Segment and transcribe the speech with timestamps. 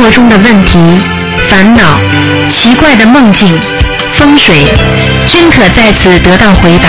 [0.00, 0.78] 生活中的问题、
[1.50, 2.00] 烦恼、
[2.50, 3.60] 奇怪的梦境、
[4.14, 4.66] 风水，
[5.28, 6.88] 均可在此得到回答。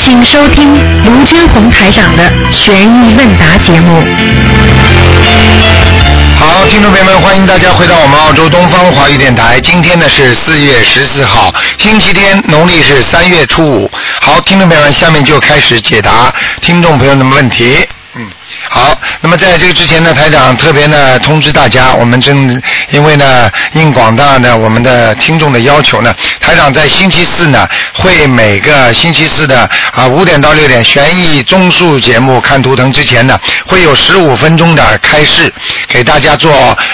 [0.00, 4.02] 请收听卢军红台长的《悬疑问答》节目。
[6.36, 9.60] 好，听众朋友们，欢迎大家回到我们澳洲东方华语电台。
[9.60, 13.88] 今天呢是四月十四号，星期天，农历是三月初五。
[14.20, 17.86] 好，听众朋友们，下面就开始解答听众朋友的问题。
[19.26, 22.62] 那么在这个之前呢，台长特别呢通知大家，我们正
[22.92, 35.52] 因为呢应广大呢我们的听众的要求呢，台长在星期四呢会每个星期四的啊五点到六点悬疑综述节目看图腾之前呢，会有十五分钟的开示，
[35.88, 36.52] 给大家做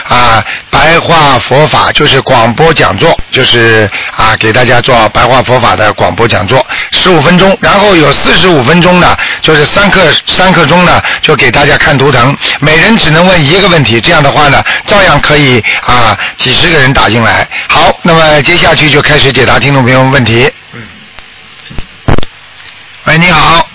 [0.09, 3.87] 啊白话佛法，就是广播讲座，就是
[4.17, 11.03] 啊给大家做白话佛法的广播讲座，十五分钟，然后有四十五分钟呢，就是三刻三刻钟呢。
[11.21, 17.47] 就给大家看图腾，每人只能问一个问题，这样的话呢，照样可以啊，几十个人打进来。
[17.69, 20.51] 好，那么接下去就开始解答听众朋友们问题。
[20.73, 20.83] 嗯。
[23.05, 23.69] 喂，你好。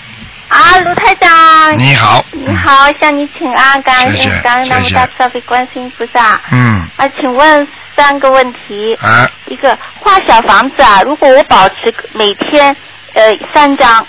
[0.48, 1.78] 啊，卢台长。
[1.78, 2.24] 你好。
[2.32, 6.38] 你好，向你请安，感恩感恩南无大慈大悲观世音菩萨。
[6.50, 6.86] 嗯。
[6.96, 7.66] 啊，请问
[7.96, 8.94] 三个问题。
[9.00, 9.26] 啊。
[9.46, 12.76] 一个画小房子啊，如果我保持每天
[13.14, 14.06] 呃三张，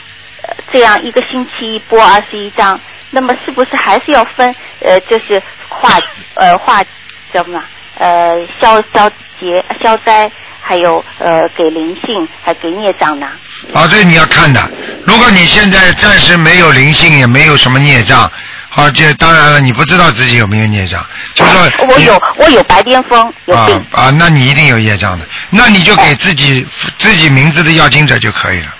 [0.71, 2.79] 这样一个星期一播二十一张。
[3.11, 5.97] 那么是不是还是要分呃，就是化
[6.35, 6.83] 呃化
[7.33, 7.59] 叫什么
[7.97, 13.25] 呃消消劫消灾，还有呃给灵性，还给孽障呢？
[13.73, 14.61] 啊，这你要看的。
[15.07, 18.31] 如果你现在暂时没有灵性，也没有什么孽障，
[18.69, 21.03] 好，这当然了，你不知道自己有没有孽障，
[21.33, 26.63] 就是说我有我有白癜风，有病啊，那你一定有业障的，那你就给自己
[26.99, 28.75] 自己名字的要经者就可以了。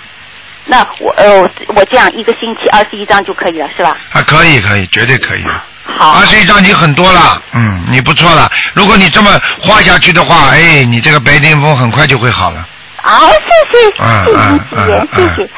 [0.66, 3.96] 那我呃我这样一个星期二十一张就可以了是吧？
[4.12, 5.44] 啊，可以可以，绝对可以。
[5.84, 6.12] 好。
[6.12, 8.50] 二十一张你很多了，嗯，你不错了。
[8.74, 12.64] 如果你这么画下去的话，哎，你这个白癜风很快就会好了。
[13.02, 13.36] 好，谢
[13.72, 15.50] 谢，谢谢谢谢谢谢。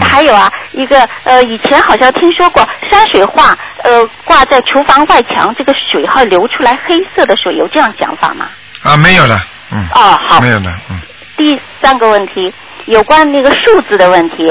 [0.00, 8.48] 还有啊，一个呃，以前好像听说过山水画，呃，挂在厨房外墙，这个水会流出来黑色的水，有这样讲法吗？
[8.82, 9.86] 啊，没有了，嗯。
[9.92, 10.40] 哦，好。
[10.40, 10.98] 没有了，嗯。
[11.36, 12.52] 第三个问题。
[12.86, 14.46] 有关那个数字的问题，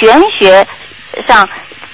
[0.00, 0.66] 玄学
[1.26, 1.48] 上，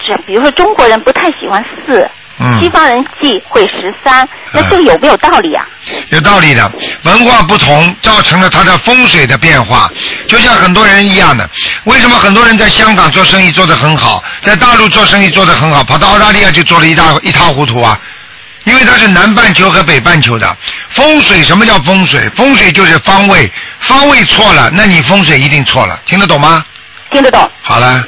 [0.07, 2.09] 这比如说中国人不太喜欢四，
[2.41, 5.67] 嗯西方人忌讳十三，那这个有没有道理啊？
[6.11, 6.73] 有道理的，
[7.05, 9.91] 文化不同造成了它的风水的变化，
[10.27, 11.49] 就像很多人一样的。
[11.85, 17.99] 为什么很多人在香港做生意做得很好，在大陆做生意做得很好，跑到澳大利亚就做了一大一塌糊涂啊？
[18.65, 20.57] 因为它是南半球和北半球的
[20.91, 22.29] 风水，什么叫风水？
[22.31, 23.51] 风水就是方位，
[23.81, 26.65] 方位错了，那你风水一定错了，听得懂吗？
[27.11, 27.51] 听得懂。
[27.63, 28.05] 好了。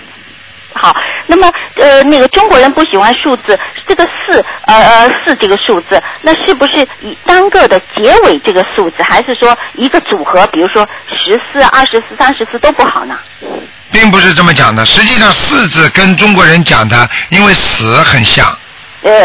[0.76, 0.92] 好，
[1.28, 3.56] 那么呃，那个中国人不喜欢数字，
[3.86, 10.44] 这个四呃呃四这个数字，那是不是以单个的结尾这个数字，还是说一个组合？
[10.48, 13.16] 比如说十四、二十四、三十四都不好呢？
[13.92, 18.44] 并不是这么讲的，实际上四字跟中国人讲的，因为死很像。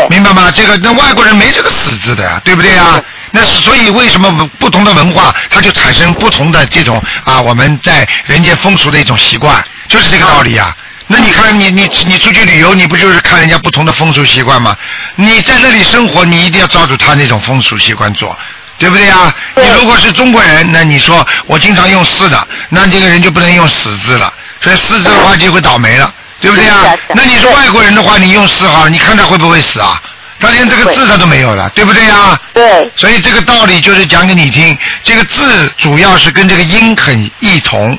[0.10, 0.52] 明白吗？
[0.54, 3.02] 这个那外国人没这个死字的呀，对不对呀？
[3.32, 7.40] 那所以为什么不同的文化，它就产生不同的这种啊？
[7.40, 10.76] 我们在人间风俗的一种习惯，就是这个道理呀。
[11.08, 14.76] 那你看，你你你出去旅游，你不就是看人家不同的风俗习惯吗？
[15.16, 18.38] 你在那里生活，你一定要照着他那种风俗习惯做，
[18.78, 19.34] 对不对呀？
[19.56, 24.32] 你如果是中国人，那你说我经常用四的，那这个人就不能用死字了，
[24.62, 26.14] 所以死字的话就会倒霉了。
[26.42, 26.96] 对不对啊？
[27.14, 30.02] 那你是外国人的话，你用四号，你看他会不会死啊？
[30.40, 32.40] 他连这个字他都没有了，对不对呀？
[32.54, 32.90] 对。
[32.96, 37.98] 所以这个道理就是讲给你听，这个字主要是跟这个音很异同。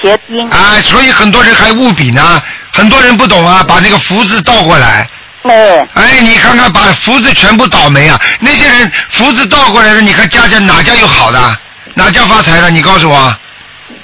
[0.00, 0.50] 谐音。
[0.50, 5.06] 啊，所以很多人还误笔呢，很多人不懂啊，把那个福字倒过来。
[5.42, 5.78] 对。
[5.92, 8.18] 哎，你看看，把福字全部倒霉啊！
[8.40, 11.58] 那些人福字倒过来的，你看家家哪家有好的，
[11.92, 12.70] 哪家发财的？
[12.70, 13.36] 你告诉我，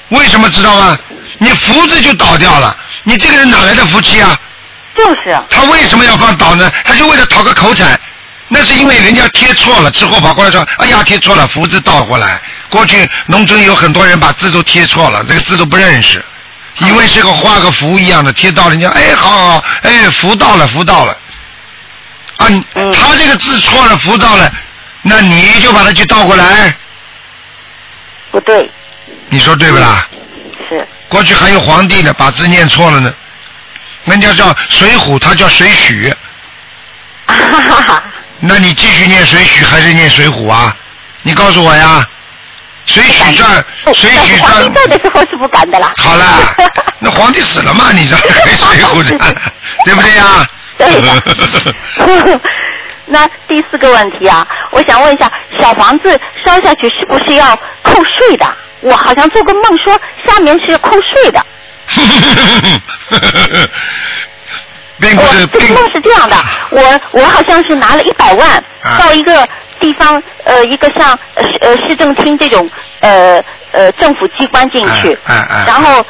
[0.09, 0.95] 为什么知道吗？
[1.39, 2.77] 你福字就倒掉了。
[3.03, 4.37] 你这个人哪来的福气啊？
[4.95, 5.39] 就是。
[5.49, 6.71] 他为什么要放倒呢？
[6.83, 7.99] 他就为了讨个口彩。
[8.53, 16.21] 那是因为人家贴错了，之后跑过来说：“哎呀，贴错了，福字倒过来。”过去农村有很多人把字都贴错了，这个字都不认识，
[16.79, 18.89] 以为是个画个符一样的贴到人家。
[18.89, 21.17] 哎，好好好，哎，福到了，福到了。
[22.37, 22.47] 啊，
[22.93, 24.51] 他这个字错了，福到了，
[25.01, 26.75] 那你就把它去倒过来。
[28.31, 28.69] 不对。
[29.29, 30.05] 你说对不啦？
[30.11, 30.19] 是。
[31.11, 33.13] 过去还有皇帝呢，把字念错了呢。
[34.05, 36.15] 人家叫水浒，他叫水许。
[37.27, 38.03] 哈哈哈。
[38.39, 40.73] 那你继续念水许还是念水浒啊？
[41.23, 42.07] 你告诉我呀。
[42.85, 44.51] 水浒传，水浒传。
[44.53, 45.91] 皇帝在的时候是不敢的啦。
[45.97, 46.25] 好了，
[46.99, 47.91] 那皇帝死了嘛？
[47.91, 49.35] 你这水浒传，
[49.83, 50.49] 对不对呀？
[50.77, 50.87] 对。
[53.11, 55.29] 那第四个问题啊，我想问一下，
[55.59, 58.45] 小房子烧下去是不是要扣税的？
[58.79, 59.93] 我好像做个梦说
[60.25, 61.45] 下面是扣税的。
[65.01, 66.35] 我并不是，并这个梦是这样的，
[66.69, 66.81] 我
[67.11, 68.49] 我好像是拿了一百万
[68.81, 69.47] 啊到一个
[69.79, 72.69] 地方，呃，一个像呃市呃市政厅这种
[73.01, 75.17] 呃呃政府机关进去，
[75.67, 76.03] 然后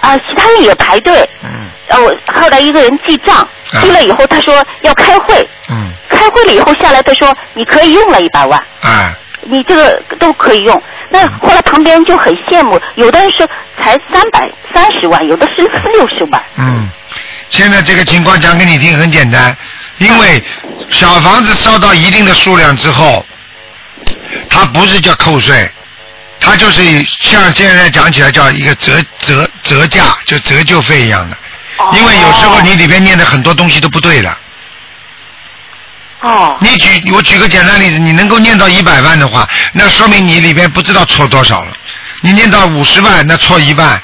[0.00, 3.48] 啊、其他人也排队，嗯然后来一个人记账，啊
[3.82, 8.62] 记了以后他说要开会，嗯开会了以后下来他说你可以用了一百万。
[8.82, 16.42] 啊你这个都可以用，那嗯后来旁边人就很羡慕，有的人说才三百三十万，有的是四六十万。
[16.58, 16.86] 嗯，
[17.48, 19.56] 现在这个情况讲给你听很简单，
[19.96, 20.44] 因为
[20.90, 23.24] 小房子烧到一定的数量之后，
[24.50, 25.70] 它不是叫扣税，
[26.38, 31.36] 它就是像现在讲起来叫一个折折折价，就折旧费一样的。
[31.78, 34.36] 哦因为有时候你里边念的很多东西都不对的。
[36.20, 41.72] 哦，你举我举个简单例子，你能够念到一百万的话，那说明你里边不知道错多少了。
[42.20, 44.00] 你念到五十万，那错一万，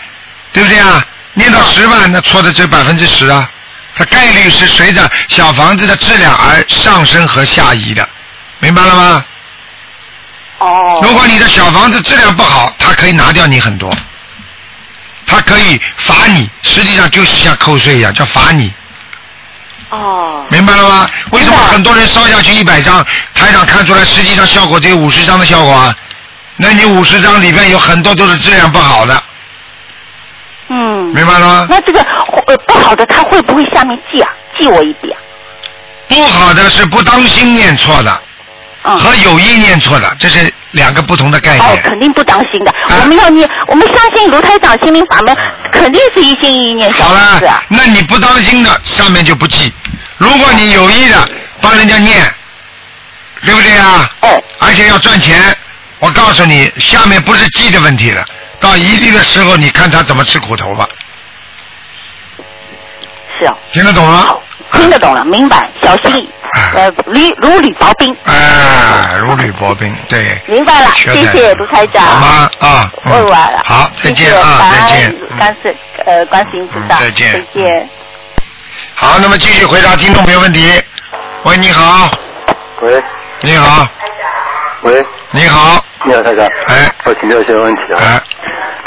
[0.53, 1.05] 对不对啊？
[1.35, 3.51] 念到十万，那错的只有百分之十啊。
[3.95, 8.09] 它概率是随着小房子的质量而上升和下移的，
[8.61, 9.25] 明白了吗？
[10.59, 13.95] 哦，如果你的小房子质量不好，它可以拿掉你很多，
[15.27, 18.73] 它可以罚你，实际上就是像扣税一样，叫罚你。
[19.91, 21.09] 哦，明白了吗？
[21.31, 23.05] 为什么很多人烧下去一百张，
[23.35, 25.95] 台长看出来实际上效果只有五十张的效果啊？
[26.57, 29.23] 那你五十张里面有很多都是质量不好的，
[30.69, 31.67] 嗯，明白了吗？
[31.71, 34.31] 那这个呃不好的他会不会下面记啊？
[34.59, 35.21] 记我一笔啊？
[36.09, 38.23] 不好的是不当心念错的，
[38.87, 41.83] 嗯，和有意念错的，这是两个不同的概念哦，念。
[41.83, 42.71] 肯定不当心的。
[42.71, 45.37] 啊我们要念，我们相信卢台长心灵法门，
[45.73, 49.73] 肯定是一心一意念小好了。，那你不当心的上面就不记，
[50.19, 51.29] 如果你有意的
[51.61, 52.25] 帮人家念，
[53.45, 54.11] 对不对啊？
[54.23, 55.43] 哦，而且要赚钱，
[55.99, 58.25] 我告诉你，下面不是记的问题了，
[58.61, 60.89] 到一定的时候，你看他怎么吃苦头吧。
[63.39, 63.55] 是啊。
[63.73, 64.37] 听得懂吗？，
[64.73, 66.36] 听得懂了，明白，小心，啊
[66.75, 68.17] 呃，履如履薄冰。
[68.25, 70.41] 哎，如履薄冰，对。
[70.47, 72.03] 明白了，谢谢卢台长。
[72.05, 72.51] 好吗？
[72.61, 73.63] 啊，嗯问完了。
[73.65, 75.11] 好，再见啊，再见。
[75.11, 76.97] 嗯观世呃关世音菩萨。
[76.97, 77.89] 嗯再见再见。
[78.95, 80.73] 好，那么继续回答听众朋友问题。
[81.45, 82.11] 喂，你好，
[82.81, 83.03] 喂
[83.41, 83.87] 你好，
[84.83, 86.47] 喂，你好，你好，台长。
[86.67, 87.99] 哎我请教一些问题啊。
[88.01, 88.21] 哎，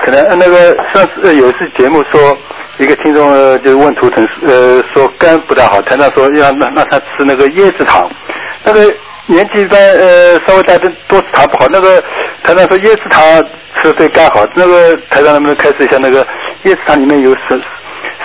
[0.04, 2.38] 可能呃那个上次呃有一次节目说，
[2.80, 8.10] 一个听众呃就问图腾呃说肝不大好，团长说要让让他吃那个椰子糖，
[8.64, 8.92] 那个
[9.26, 12.02] 年纪一般呃稍微大点多吃糖不好，那个
[12.44, 13.22] 团长说椰子糖
[13.82, 16.26] 吃对肝好，那个台长能不能开始一下那个
[16.64, 17.62] 椰子糖里面有什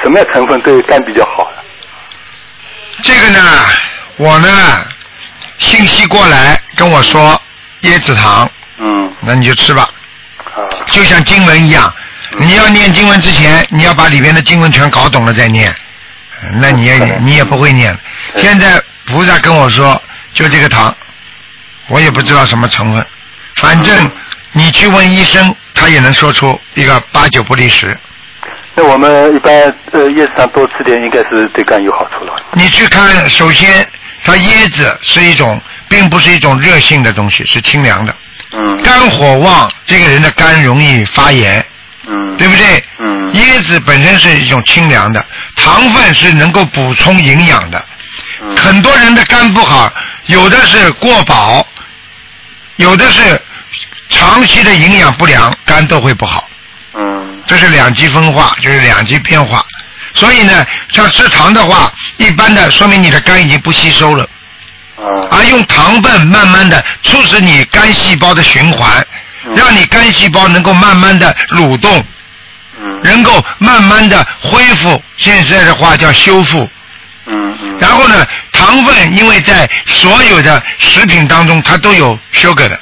[0.03, 1.51] 什么样成分对肝比较好？
[3.03, 3.41] 这个呢，
[4.19, 4.49] 我呢，
[5.59, 7.21] 信息过来跟我说
[7.83, 8.49] 椰子糖，
[8.79, 9.13] 嗯。
[9.21, 9.91] 那你就吃吧，
[10.45, 10.63] 啊。
[10.87, 12.03] 就像经文一样，嗯
[12.41, 15.73] 你要念经文之前，你要把里面的经文全搞懂了再念，
[16.43, 17.93] 呃那你也嗯你也不会念。
[18.35, 20.01] 嗯现在菩萨跟我说，
[20.33, 20.95] 就这个糖，
[21.89, 23.07] 我也不知道什么成分，
[23.57, 24.11] 反正嗯
[24.53, 27.97] 你去问医生，他也能说出一个八九不离十。
[28.75, 29.53] 那我们一般
[29.93, 32.35] 呃叶子上多吃点，应该是对肝有好处了。
[32.53, 33.87] 你去看，首先
[34.25, 38.15] 它椰子是一种，并不是一种热性的东西，是清凉的。
[38.57, 41.65] 嗯肝火旺，这个人的肝容易发炎，
[42.07, 42.85] 嗯对不对？
[42.99, 45.25] 嗯椰子本身是一种清凉的，
[45.57, 47.85] 糖分是能够补充营养的。
[48.41, 49.93] 嗯很多人的肝不好，
[50.27, 51.67] 有的是过饱，
[52.77, 53.41] 有的是
[54.09, 56.49] 长期的营养不良，肝都会不好。
[56.95, 59.65] 嗯这是两极分化，就是两极变化。
[60.15, 64.29] 所以呢，像吃糖的话，一般的说明你的肝已经不吸收了，
[64.97, 69.07] 啊而用糖分慢慢的促使你肝细胞的循环，嗯
[69.55, 72.05] 让你肝细胞能够慢慢的蠕动，
[72.81, 75.03] 嗯能够慢慢的恢复。
[75.17, 76.69] 现在的话叫修复。
[77.27, 82.79] 嗯嗯然后呢，糖分因为在所有的食品当中它都有 sugar 的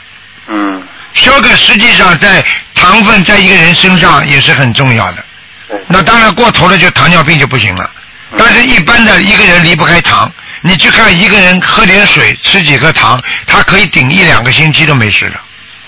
[0.49, 0.83] 嗯
[1.15, 5.25] ，sugar 实际上在糖分在一个人身上也是很重要的。
[5.69, 7.91] 对那当然过头了就糖尿病就不行了。
[8.37, 10.31] 但是一般的一个人离不开糖，
[10.63, 15.37] 你去看一个人喝点水，吃几颗糖，他可以顶一两个星期都没事的，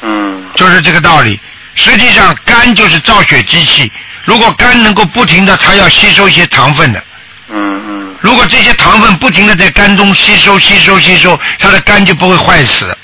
[0.03, 1.39] 嗯就是这个道理。
[1.77, 3.91] 实际上肝就是造血机器，
[4.25, 7.03] 如果肝能够不停的，它要吸收一些糖分的。
[7.49, 12.97] 嗯嗯如果这些糖分不停的在肝中吸收、吸收、吸收，它的肝就不会坏死。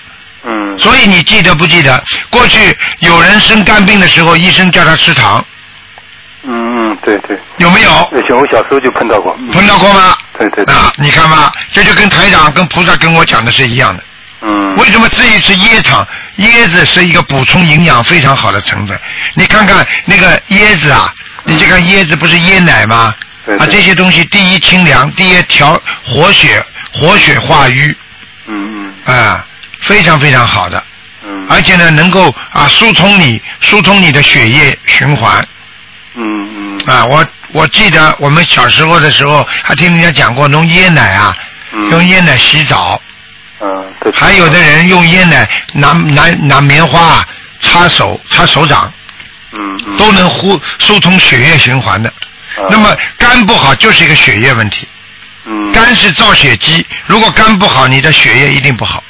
[0.45, 2.03] 嗯所以你记得不记得？
[2.31, 5.45] 过去有人生肝病的时候，医生叫他吃糖，
[6.45, 7.91] 嗯嗯对对，有没有？
[8.51, 9.37] 小时候就碰到过。
[9.39, 10.17] 嗯碰到过吗？
[10.39, 14.03] 对对对，啊，你看吧，这就跟台长跟菩萨跟我讲的是一样的。
[14.43, 16.07] 嗯，为什么这一次椰糖？
[16.39, 18.99] 椰子是一个补充营养非常好的成分。
[19.35, 21.13] 你看看那个椰子啊，
[21.45, 23.15] 你去看椰子不是椰奶吗？
[23.59, 27.95] 啊，这些东西第一清凉，第二调活血，活血化瘀，
[28.47, 29.45] 嗯嗯啊，
[29.81, 30.83] 非常非常好的。
[31.23, 35.45] 嗯，而且呢，能够啊疏通你疏通你的血液循环
[36.15, 37.05] 嗯嗯啊。
[37.05, 41.37] 我我记得我们小时候的时候还听人家讲过，用椰奶啊，
[41.73, 43.01] 嗯，用椰奶洗澡，
[43.61, 47.23] 嗯对，还有的人用椰奶拿拿拿棉花
[47.61, 48.93] 擦手擦手掌，
[49.53, 49.97] 嗯嗯。
[49.97, 52.09] 都能呼疏通血液循环的。
[52.57, 52.65] 啊。
[52.71, 54.89] 那么肝不好就是一个血液问题，
[55.45, 55.71] 嗯。
[55.73, 59.05] 肝是造血机，如果肝不好，你的血液一定不好。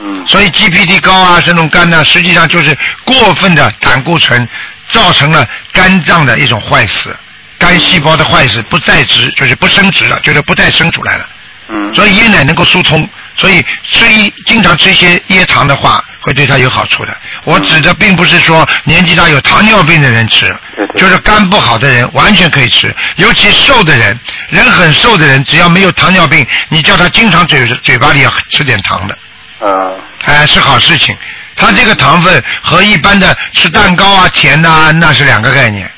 [0.00, 0.26] 嗯。
[0.26, 4.48] 所以 GPT 高啊，这种肝呢，实际上就是过分的胆固醇
[4.88, 7.16] 造成了肝脏的一种坏死，
[7.58, 11.28] 肝细胞的坏死不再殖，就是不生殖了，就是不再生出来了。
[11.68, 13.08] 嗯，所以椰奶能够疏通，
[13.38, 17.16] 所以吃一经常吃一些椰糖的话，会对他有好处的。
[17.44, 20.54] 我指的并不是说年纪大有糖尿病的人吃
[20.96, 24.18] 就是肝不好的人完全可以吃，尤其瘦的人，
[24.50, 29.16] 人很瘦的人，只要没有糖尿病，你叫他经常嘴嘴巴里要吃点糖的。
[29.60, 29.92] 啊
[30.24, 31.16] 哎，是好事情。
[31.54, 35.90] 它这个糖分和一般的吃蛋糕啊、甜啊、那是两个概念。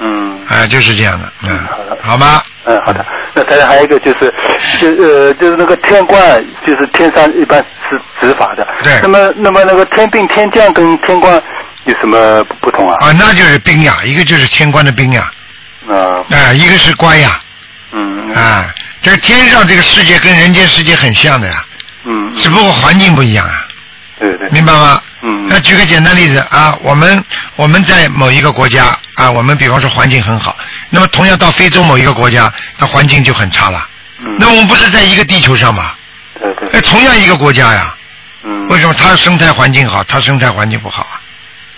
[0.00, 2.42] 嗯哎，就是这样的，嗯好的，好吗？
[2.68, 4.32] 嗯好的，那当然还有一个就是，
[4.78, 9.00] 就呃就是那个天官，就是天上一般是执法的，对。
[9.02, 11.42] 那么那么那个天兵天将跟天官
[11.84, 12.96] 有什么不不同啊？
[13.00, 15.30] 啊，那就是兵呀，一个就是天官的兵呀，
[15.88, 16.22] 啊。
[16.30, 17.40] 啊，一个是官呀，
[17.92, 18.68] 嗯啊，
[19.00, 21.64] 这个天上这个世界跟人间世界很像的呀，
[22.04, 23.64] 嗯，只不过环境不一样啊，
[24.20, 25.00] 对对，明白吗？
[25.20, 27.24] 嗯那举个简单例子啊，我们
[27.56, 30.56] 我们在某一个国家啊，我们比方说环境很好，
[30.90, 33.86] 那么同样到非洲某一个国家，那环境就很差了。
[34.20, 35.92] 嗯那我们不是在一个地球上吗？
[36.40, 37.94] 对对哎，同样一个国家呀，
[38.44, 41.20] 嗯为什么它生态环境好，它生态环境不好啊？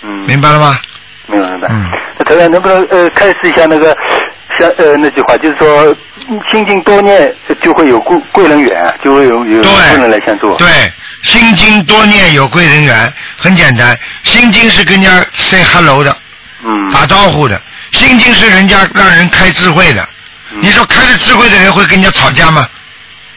[0.03, 0.79] 嗯明白了吗？
[1.27, 1.67] 明白明白。
[1.71, 3.95] 嗯那台长能不能呃开始一下那个
[4.61, 5.95] 像呃那句话，就是说
[6.51, 10.55] 心经多念就会有贵贵人缘啊，就会有有对贵人来相助。
[10.57, 10.67] 对，
[11.23, 13.97] 心经多念有贵人缘，很简单。
[14.23, 16.15] 心经是跟人家 say hello 的，
[16.63, 17.57] 嗯打招呼的；
[17.91, 20.07] 心经是人家让人开智慧的。
[20.53, 22.67] 嗯你说开了智慧的人会跟人家吵架吗？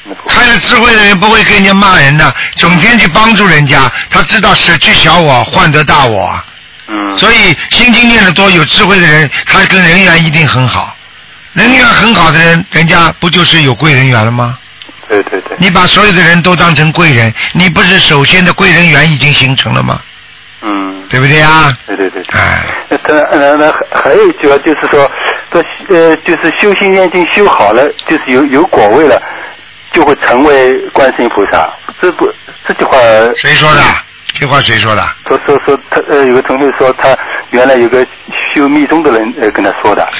[0.04, 6.44] 不开了智慧的人不会跟人家骂人的，整天去帮助人家，他知道舍去小我，换得大我啊。
[6.86, 10.94] 嗯所以心经念得多，有智慧的人，他跟人缘一定很好。
[11.54, 14.58] 人缘很好的人，人家不就是有贵人缘了吗？
[15.08, 15.56] 对对对。
[15.58, 20.00] 你把所有的人都当成贵人，你不是首先的贵人缘已经形成了吗？
[20.62, 21.76] 嗯，对不对啊？
[21.86, 22.22] 对对对。
[22.22, 22.58] 对哎，
[22.88, 25.10] 那他呃那还还有一句话就是说，
[25.52, 29.22] 说呃就是修心念经修好了，就是有有果位了，
[29.92, 31.70] 就会成为观世音菩萨。
[32.00, 32.26] 这不
[32.66, 32.96] 这句话
[33.36, 33.80] 谁说的？
[34.32, 35.02] 这话谁说的？
[35.28, 37.16] 说说说他呃有个同学说他
[37.50, 38.04] 原来有个
[38.54, 40.08] 修密宗的人呃跟他说的。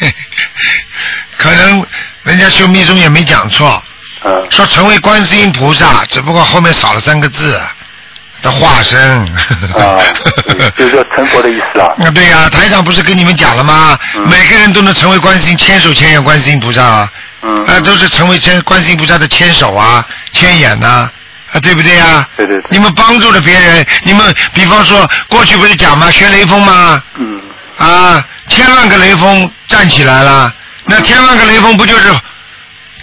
[1.36, 1.84] 可能
[2.24, 3.82] 人家修密宗也没讲错，
[4.24, 7.60] 嗯说成为观世音菩萨，只不过后面少了三个字
[8.42, 8.98] 的化身。
[9.76, 9.98] 啊，
[10.76, 11.86] 就是说成佛的意思了。
[12.04, 13.98] 啊，对呀、台长不是跟你们讲了吗？
[14.14, 21.08] 嗯每个人都能成为观世音，千手千眼观世音菩萨啊，嗯啊，都是成为千观世音菩萨的千手啊、千眼呐、
[21.52, 26.10] 啊，对不对呀、对对对你们帮助了别人，你们比方说过去不是讲吗？
[26.10, 27.02] 学雷锋吗？
[27.16, 27.40] 嗯
[27.78, 30.52] 啊，千万个雷锋站起来了，
[30.84, 32.12] 那千万个雷锋不就是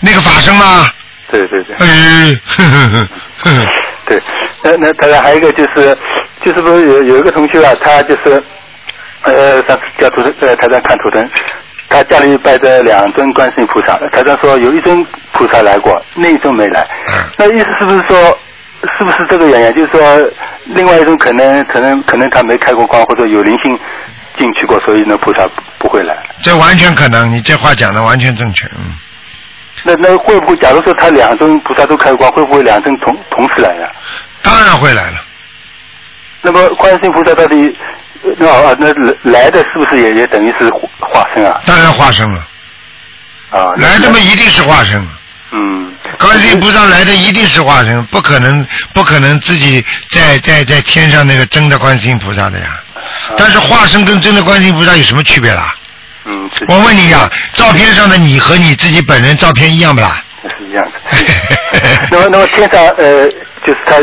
[0.02, 0.86] 那个法身吗？
[1.32, 1.76] 对对对。
[1.78, 3.08] 哎，呵呵呵
[3.44, 3.68] 呵
[4.06, 4.22] 对，
[4.64, 5.98] 那那当然还有一个就是，
[6.44, 8.42] 就是不是有有一个同学啊，他就是，
[9.24, 11.30] 呃，上次叫图腾，呃，台上看图腾，
[11.90, 18.40] 他家里拜着两尊观世音菩萨，台上说有一尊菩萨来过，那一尊没来嗯，那意思是不是说，
[18.98, 19.74] 是不是这个原因？
[19.76, 20.32] 就是说，
[20.68, 23.78] 另外一种可能可能可能他没开过光，或者有灵性
[24.38, 26.16] 进去过，所以那菩萨不不会来。
[26.42, 28.94] 这完全可能，你这话讲的完全正确，嗯。
[29.84, 33.90] 那那会不会，假如说他两尊菩萨都开光，会不会两尊同同时来呀、
[34.42, 35.24] 当然会来了，
[36.42, 37.56] 那么观世音菩萨到底
[38.24, 38.88] 呃那啊那
[39.30, 41.62] 来的是不是也也等于是化化身啊？
[41.66, 42.48] 当然化身了，
[43.52, 45.08] 啊，来的嘛一定是化身。
[45.52, 52.66] 嗯，观世音菩萨来的一定是化身，不可能不可能自己在在在天上那个真的观世音菩萨的呀。
[53.38, 55.74] 但是化身跟真的观世音菩萨有什么区别啦？
[56.26, 60.22] 嗯，我问你呀，照片上的你和你自己本人照片一样不啦？
[60.44, 60.92] 是一样的。
[62.12, 63.30] 那么那么现在呃
[63.66, 63.94] 就是他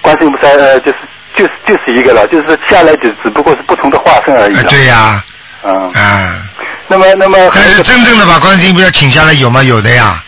[0.00, 0.98] 观世音菩萨呃就是
[1.36, 4.62] 就是就是一个了，就是下来就只不过是不同的化身而已啊。
[4.68, 5.24] 对呀，
[5.64, 6.42] 嗯，啊，
[6.88, 9.62] 那么那么还但是真正的把观世音菩萨请下来有吗？
[9.62, 10.22] 有的呀。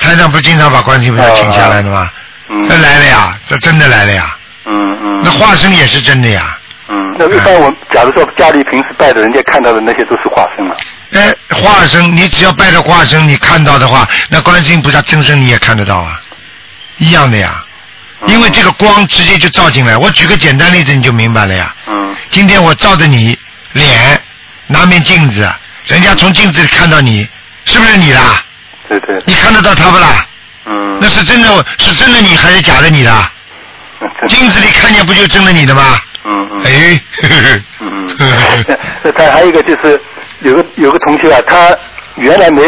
[0.00, 2.08] 台长不是经常把观世音菩萨请下来的吗？
[2.50, 4.36] 嗯那来了呀，这真的来了呀。
[4.68, 6.58] 嗯嗯那化身也是真的呀。
[6.88, 10.76] 嗯，那一般我假如说家里平时拜的人家看到的那些都是化身了。
[11.12, 16.20] 哎，化身，你只要拜着化身，你看到的话，那观世音菩萨真身你也看得到啊，
[16.98, 17.64] 一样的呀。
[18.26, 19.96] 因为这个光直接就照进来。
[19.96, 21.74] 我举个简单例子你就明白了呀。
[21.86, 23.38] 嗯今天我照着你
[23.72, 24.20] 脸，
[24.66, 25.48] 拿面镜子，
[25.86, 27.26] 人家从镜子里看到你，
[27.64, 28.42] 是不是你啦？
[28.88, 30.26] 对对，你看得到他不啦？
[30.66, 33.30] 嗯，那是真的，是真的你还是假的你啦？
[34.28, 35.82] 镜子里看见不就真的你的吗？
[36.24, 37.00] 嗯嗯哎，
[37.80, 38.64] 嗯嗯，
[39.02, 40.00] 那 他还有一个就是
[40.40, 41.76] 有个有个同学啊，他
[42.16, 42.62] 原来没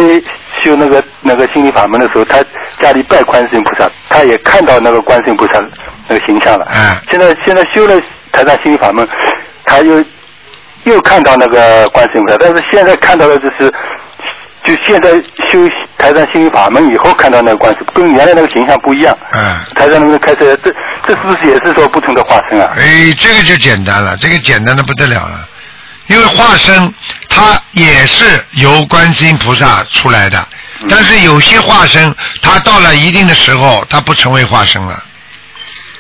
[0.63, 2.43] 修那个那个心理法门的时候，他
[2.81, 5.55] 家里拜观世音菩萨，他也看到那个观世音菩萨
[6.09, 6.67] 那个形象了。
[6.71, 8.01] 嗯现在现在修了
[8.33, 9.07] 台上心理法门，
[9.65, 10.03] 他又
[10.85, 13.73] 又看到那个观世音菩萨，但是现在看到的就是。
[14.63, 15.11] 就现在
[15.51, 15.59] 修
[16.01, 19.17] 台上心灵法门以后看到那个观世，跟原来那个形象不一样。
[19.33, 19.59] 嗯。
[19.75, 20.73] 台上那个开始，这
[21.07, 22.73] 这是不是也是说不同的化身啊？
[22.77, 25.47] 哎，这个就简单了，这个简单的不得了了，
[26.09, 26.93] 因为化身
[27.29, 30.39] 它也是由观世音菩萨出来的，
[30.83, 35.03] 嗯但是有些化身，它到了一定的时候，它不成为化身了。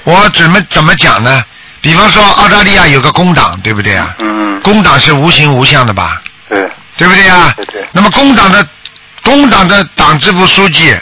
[0.04, 1.42] 我怎么怎么讲呢？
[1.82, 4.14] 比方说澳大利亚有个工党，对不对啊？
[4.20, 6.20] 嗯嗯，工党是无形无相的吧？
[6.48, 7.52] 对，对不对呀？
[7.56, 8.66] 对对那么工党的
[9.22, 10.94] 工党的党支部书记，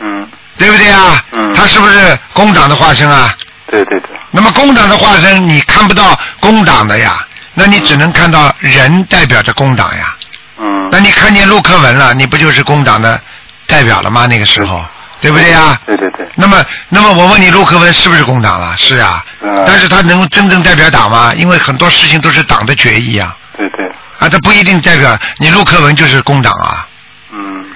[0.00, 1.22] 嗯，对不对啊？
[1.32, 3.34] 嗯他是不是工党的化身啊？
[3.70, 10.14] 对对对，那么工党的化身你看不到工党的呀，那你只能看到人代表着工党呀。
[10.58, 13.20] 嗯，那你看见陆克文了，你不就是工党的
[13.66, 14.26] 代表了吗？
[14.26, 14.84] 那个时候，
[15.20, 15.78] 对不对呀？
[15.86, 18.74] 对对对，那么，那么我问你，陆克文是不是工党了？
[18.76, 19.24] 是啊。
[19.42, 21.32] 嗯但是他能真正代表党吗？
[21.36, 23.86] 因为很多事情都是党的决议啊，对对，
[24.18, 26.97] 啊，他不一定代表你陆克文就是工党啊，嗯，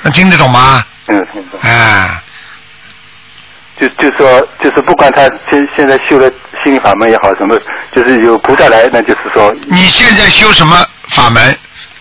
[0.02, 0.84] 那听得懂吗？
[1.06, 2.22] 听得听得，哎，
[3.80, 6.30] 就就说就是不管他现现在修了
[6.62, 7.58] 心灵法门也好，什么
[7.94, 11.56] 就是有菩萨来，那就是说你现在修什么法门，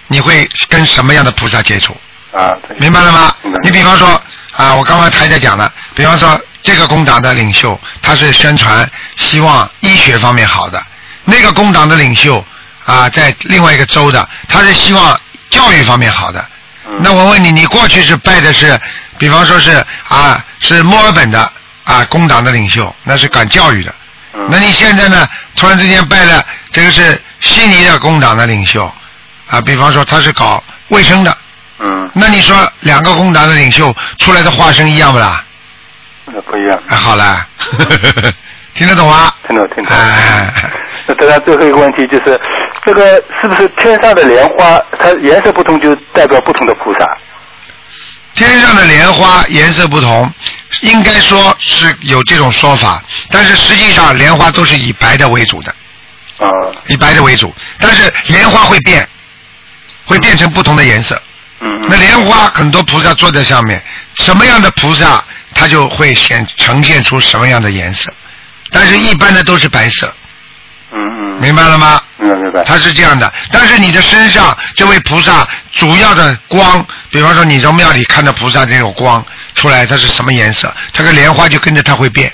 [0.07, 1.95] 你会跟什么样的菩萨接触？
[2.31, 3.35] 啊，明白了吗？
[3.63, 4.07] 你比方说
[4.55, 10.79] 啊，我刚刚台在讲了，比方说这个工党的领袖，他是宣传希望医学方面好的；
[11.25, 12.43] 那个工党的领袖
[12.85, 16.45] 啊，在另外一个州的，他是希望教育方面好的。
[16.91, 18.79] 嗯那我问你，你过去是拜的是，
[19.17, 19.71] 比方说是
[20.07, 21.51] 啊，是墨尔本的
[21.85, 23.93] 啊工党的领袖，那是管教育的。
[24.33, 25.27] 嗯那你现在呢？
[25.55, 28.89] 突然之间拜了这个是悉尼的工党的领袖
[29.49, 31.37] 啊，比方说他是搞卫生的。
[31.79, 35.43] 嗯，那你说两个工党的领袖出来的化身一样不啦？
[36.25, 37.45] 那不一样，啊，好了，
[38.73, 39.33] 听得懂吗？
[39.47, 39.97] 听懂听得懂。
[39.97, 40.53] 哎，
[41.11, 42.39] 那当然，最后一个问题就是，
[42.85, 46.99] 这个是不是天上的莲花，它颜色不同就代表不同的菩萨？
[48.33, 50.31] 天上的莲花颜色不同，
[50.81, 55.75] 应该说是有这种说法，但是实际上莲花都是以白的为主的，
[56.37, 56.47] 啊，
[56.87, 59.05] 以白的为主，但是莲花会变，
[60.05, 61.21] 会变成不同的颜色。
[61.59, 63.83] 嗯那莲花很多菩萨坐在上面，
[64.15, 68.09] 什么样的菩萨，它就会显呈现出什么样的颜色，
[68.71, 70.11] 但是一般的都是白色，
[70.91, 72.01] 嗯嗯，明白了吗？
[72.17, 72.63] 明白明白。
[72.63, 79.23] 他是这样的，但是你的身上这位菩萨主要的光，比方说你从庙里看到菩萨这种光
[79.55, 80.73] 出来，它是什么颜色？
[80.93, 82.31] 它跟莲花就跟着它会变，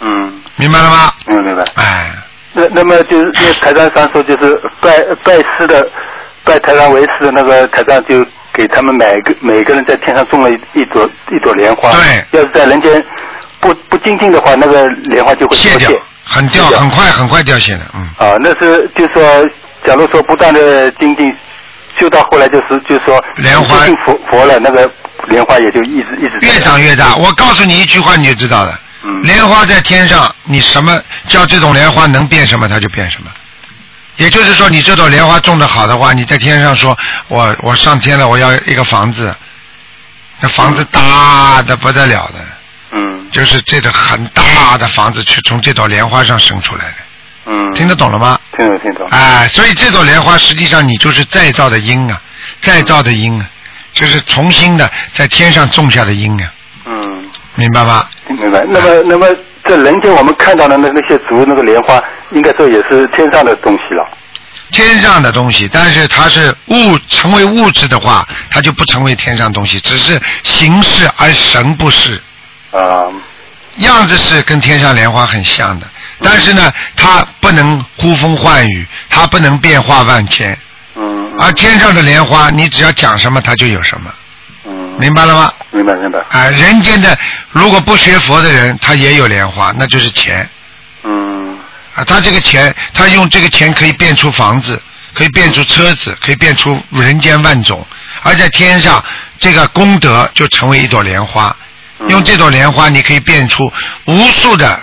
[0.00, 1.12] 嗯，明白了吗？
[1.26, 1.64] 明白明白。
[1.74, 2.10] 哎，
[2.52, 5.86] 那那么就是那台上上说就是拜拜师的，
[6.44, 11.90] 拜台上为师的那个台上就给他们每个每个人在天上种了一一朵一朵莲花。
[11.92, 13.04] 对要是在人间
[13.60, 16.02] 不不精进的话，那个莲花就会谢掉脱，
[16.32, 18.00] 很掉，很快很快掉线的，嗯。
[18.16, 19.22] 啊，那是就说，
[19.86, 21.26] 假如说不断的精进，
[22.00, 24.90] 修到后来就是就说莲花信佛佛了，那个
[25.28, 27.14] 莲花也就一直一直越长越大。
[27.16, 28.80] 我告诉你一句话，你就知道了。
[29.04, 33.30] 嗯莲花在天上，你什么叫这种莲花能变什么，它就变什么。
[34.16, 36.96] 也就是说，你这朵莲花种的好的话，你在天上说，
[37.28, 39.34] 我我上天了，我要一个房子，
[40.40, 42.38] 那房子大的不得了的，
[42.92, 46.94] 嗯就是这个很大的房子，去从这朵莲花上生出来的，
[47.46, 48.38] 嗯，听得懂了吗？
[48.56, 49.06] 听懂听懂。
[49.10, 52.20] 哎，所以这朵莲花实际上你就是再造的因啊，
[52.60, 53.48] 再造的因啊，
[53.94, 56.52] 就是重新的在天上种下的因啊，
[56.84, 57.24] 嗯，
[57.54, 58.06] 明白吗？
[58.28, 58.64] 明白。
[58.68, 59.26] 那么那么
[59.64, 62.02] 在人间我们看到的那那些竹那个莲花，
[62.32, 64.06] 应该说也是天上的东西了。
[64.70, 72.20] 天上的东西，但是它是物成为物质的话，它就不成为天上东西，只是形式而神不是。
[72.72, 73.06] 啊。
[73.76, 75.88] 样子是跟天上莲花很像的，
[76.20, 80.58] 但是呢，它不能呼风唤雨，它不能变化万千。
[80.94, 81.32] 嗯。
[81.38, 84.12] 而天上的莲花，你只要讲什么，它就有什么，
[84.66, 85.50] 嗯，明白了吗？
[85.70, 87.18] 明白明白，啊，人间的
[87.50, 90.46] 如果不学佛的人，他也有莲花，那就是钱。
[91.04, 91.56] 嗯。
[91.94, 92.04] 啊。
[92.04, 94.80] 他这个钱，他用这个钱可以变出房子，
[95.14, 97.86] 可以变出车子，可以变出人间万种。
[98.22, 99.02] 而在天上，
[99.38, 101.56] 这个功德就成为一朵莲花，嗯
[102.08, 103.70] 用这朵莲花，你可以变出
[104.06, 104.80] 无数的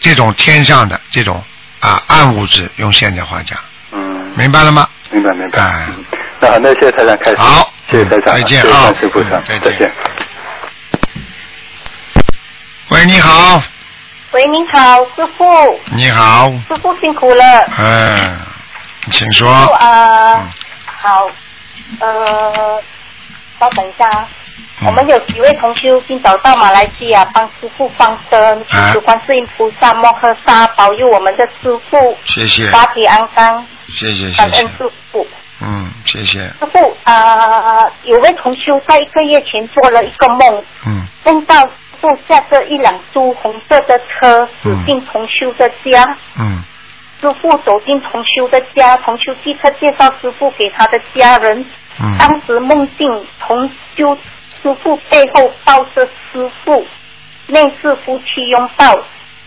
[0.00, 1.42] 这种天上的这种
[1.80, 3.58] 啊暗物质，用现代话讲，
[3.92, 4.88] 嗯，明白了吗？
[5.10, 5.60] 明白明白。
[5.60, 6.04] 哎嗯
[6.38, 7.36] 那好，那谢谢台长开始。
[7.36, 9.90] 好谢谢台长，再见谢谢啊观世菩萨嗯，再见。
[12.88, 13.62] 喂，你好，
[14.32, 17.42] 喂，您好，师傅，你好，师傅辛苦了。
[17.78, 18.38] 嗯，
[19.10, 19.48] 请说。
[19.50, 20.50] 啊、嗯
[21.00, 21.30] 好，
[22.00, 22.82] 呃，
[23.58, 24.28] 稍等一下啊。
[24.80, 24.86] 嗯。
[24.86, 35.26] 我们有几位同修今早到马来西亚帮师傅放生，求观世音菩萨摩诃萨保佑我们的师傅谢谢，法体安康，谢谢，感恩谢谢，师傅。
[35.58, 41.06] 嗯，谢谢，师傅啊、有位同修在一个月前做了一个梦，嗯。
[41.24, 46.04] 梦到师傅驾着一辆朱红色的车驶进同修的家。
[46.38, 46.62] 嗯。
[47.18, 51.64] 师傅走进同修的家，同修立刻介绍师傅给他的家人。
[51.98, 52.18] 嗯。
[52.18, 54.16] 当时梦境同修
[54.66, 56.84] 师傅背后抱着师傅，
[57.46, 58.98] 类似夫妻拥抱。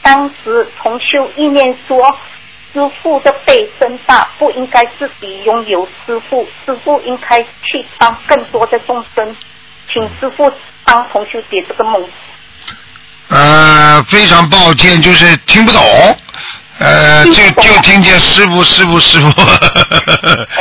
[0.02, 2.10] 当时同修意念说，
[2.74, 9.36] 师傅的背真大，不应该自己拥有师傅，师傅应该去帮更多的众生。
[9.92, 10.50] 请师傅
[10.86, 12.08] 帮同修解这个梦。
[13.28, 15.82] 呃，非常抱歉，就是听不懂，
[16.80, 19.42] 呃，就就听见师傅师傅师傅，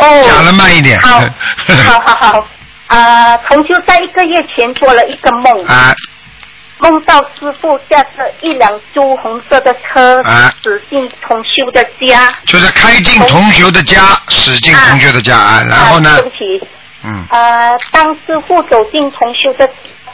[0.01, 1.01] 哦 讲的慢一点。
[1.01, 2.49] 好，好 好好。
[2.89, 5.95] 啊、同修在一个月前做了一个梦，啊，
[6.79, 10.53] 梦到师傅驾着一辆朱红色的车啊。
[10.63, 12.35] 驶进同修的家。
[12.47, 16.11] 就是开进同修的家，驶进同修的家啊，然后呢？
[16.11, 16.69] 啊，对不起，
[17.05, 17.25] 嗯。
[17.31, 19.69] 啊，当师傅走进同修的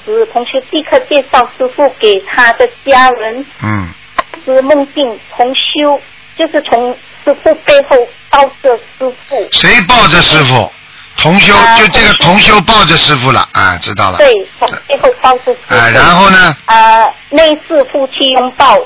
[0.05, 3.47] 时，同修立刻介绍师傅给他的家人。
[3.63, 3.89] 嗯。
[4.45, 5.99] 是梦境同修
[6.37, 6.93] 就是从
[7.25, 7.97] 师傅背后
[8.29, 10.71] 抱着师傅，谁抱着师傅？
[11.17, 14.19] 同修啊就这个同同修抱着师傅了啊，知道了。
[14.19, 15.75] 对，从背后抱住师傅。
[15.75, 16.57] 啊，然后呢？
[16.67, 18.79] 呃，类似夫妻拥抱。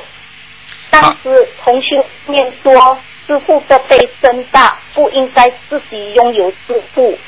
[0.91, 1.88] 当时同修
[2.27, 7.19] 念说，师傅的背真大，不应该自己拥有师傅，应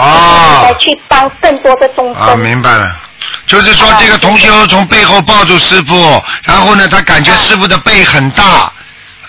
[0.00, 2.22] 哦该去帮更多的众生。
[2.22, 2.96] 啊，明白了。
[3.46, 8.72] 就是说啊，这个同修从背后抱住师傅，然后呢，他感觉啊师傅的背很大，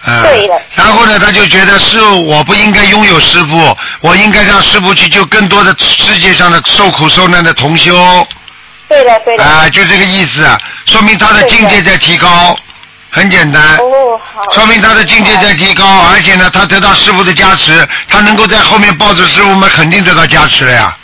[0.04, 8.28] 嗯，对的然后呢，他就觉得是我不应该拥有师傅，我应该让师傅去救更多的世界上的受苦受难的同修，
[8.90, 9.44] 对的对的。
[9.44, 10.44] 啊，就这个意思，
[10.88, 12.56] 说明他的境界在提高，
[13.12, 13.78] 很简单。
[13.78, 14.42] 哦，好。
[14.54, 20.98] 说明他的境界在提高，而且呢，他得到师傅的加持，他能够在后面抱着师傅们，肯定得到加持了呀。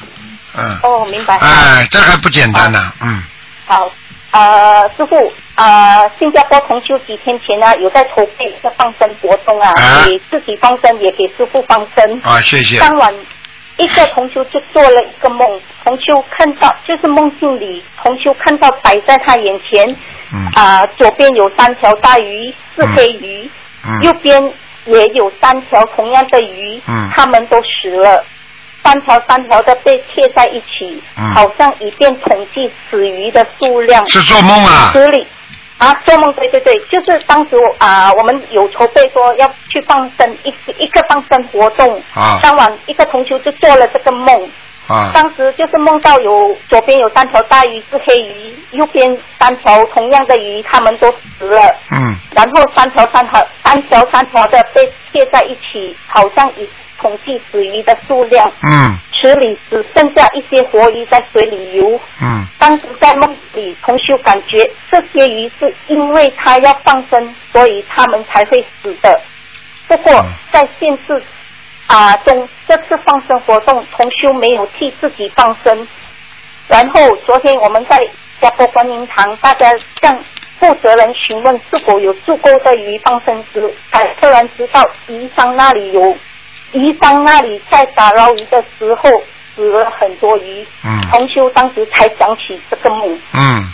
[0.57, 0.79] 嗯。
[0.81, 1.37] 哦，明白。
[1.37, 3.23] 哎，这还不简单呢，嗯。
[3.67, 3.91] 好，
[4.31, 12.21] 呃，师傅，呃，新加坡同修几天前呢，有在筹备一个放生活动啊，啊给自己放生，也给师傅放生。
[12.23, 12.79] 啊，谢谢。
[12.79, 13.11] 当晚，
[13.77, 19.83] 一个同修就做了一个梦，同修看到就是梦境里，同修看到摆在他眼前，
[20.31, 23.49] 嗯啊、左边有三条大鱼，是黑鱼，
[23.83, 24.53] 嗯右边
[24.85, 28.23] 也有三条同样的鱼，嗯它们都死了，
[28.83, 34.07] 三条三条的被贴在一起，嗯好像以便统计死鱼的数量。
[34.07, 34.91] 是做梦啊？
[34.93, 35.25] 池里
[35.77, 42.39] 啊，做梦，对对对，就是当时我啊、我们有筹备说要去放生一一个放生活动，啊。
[42.41, 44.49] 当晚一个同学就做了这个梦，
[44.87, 45.11] 啊。
[45.13, 51.61] 当时就是梦到有左边有三条大鱼是黑鱼，右边三条同样的鱼，他们都死了，
[51.91, 52.15] 嗯。
[52.31, 61.99] 然后三条三条三条三条的被贴在一起，好像以统计死鱼的数量，嗯池里只剩下一些活鱼在水里游。
[62.21, 69.21] 嗯当时在梦里，同修感觉这些鱼是因为他要放生，所以他们才会死的。
[69.87, 71.23] 不过嗯在现实
[71.87, 75.87] 啊、中，这次放生活动，同修没有替自己放生。
[76.67, 77.97] 然后昨天我们在
[78.41, 80.13] 加坡观音堂，大家向
[80.59, 86.17] 负责人询问是否有足够的鱼放生时，才突然知道鱼商那里有，
[86.77, 89.09] 鱼商那里在打捞鱼的时候
[89.55, 90.65] 死了很多鱼。
[90.83, 93.19] 嗯同修当时才想起这个梦。
[93.33, 93.71] 嗯，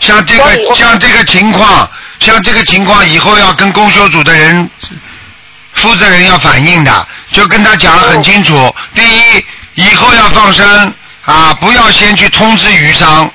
[0.00, 1.88] 像这个像这个情况，
[2.18, 4.68] 像这个情况以后要跟公修组的人
[5.74, 8.56] 负责人要反映的，就跟他讲很清楚。
[8.56, 9.44] 哦第一，
[9.76, 10.92] 以后要放生
[11.24, 13.30] 啊，不要先去通知鱼商，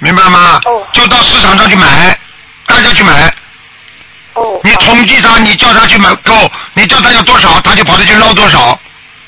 [0.00, 0.60] 明白吗？
[0.64, 2.18] 哦就到市场上去买，
[2.66, 3.32] 大家去买。
[4.60, 6.34] 哦，你统计他，你叫他去买够，
[6.74, 8.78] 你叫他要多少，他就跑着去捞多少，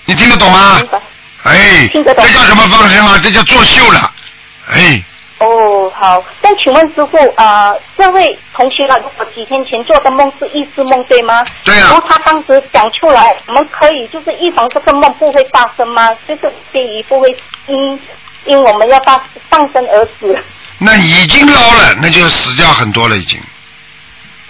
[0.04, 0.80] 你听得懂吗。
[1.44, 3.18] 哎，听得懂这叫什么放生啊？
[3.22, 4.12] 这叫作秀了。
[4.70, 5.02] 哎，
[5.38, 6.22] 哦，好。
[6.40, 11.44] 那请问师傅，啊，这位同学呢，如果几天前做的梦是意识梦，对吗？
[11.64, 16.14] 对啊然后他当时讲出来，我们可以就是预防这个梦不会发生吗？
[16.28, 16.42] 就是
[16.72, 18.00] 介于不会因
[18.44, 20.38] 因我们要放放生而死。
[20.78, 23.40] 那已经捞了，那就死掉很多了，已经。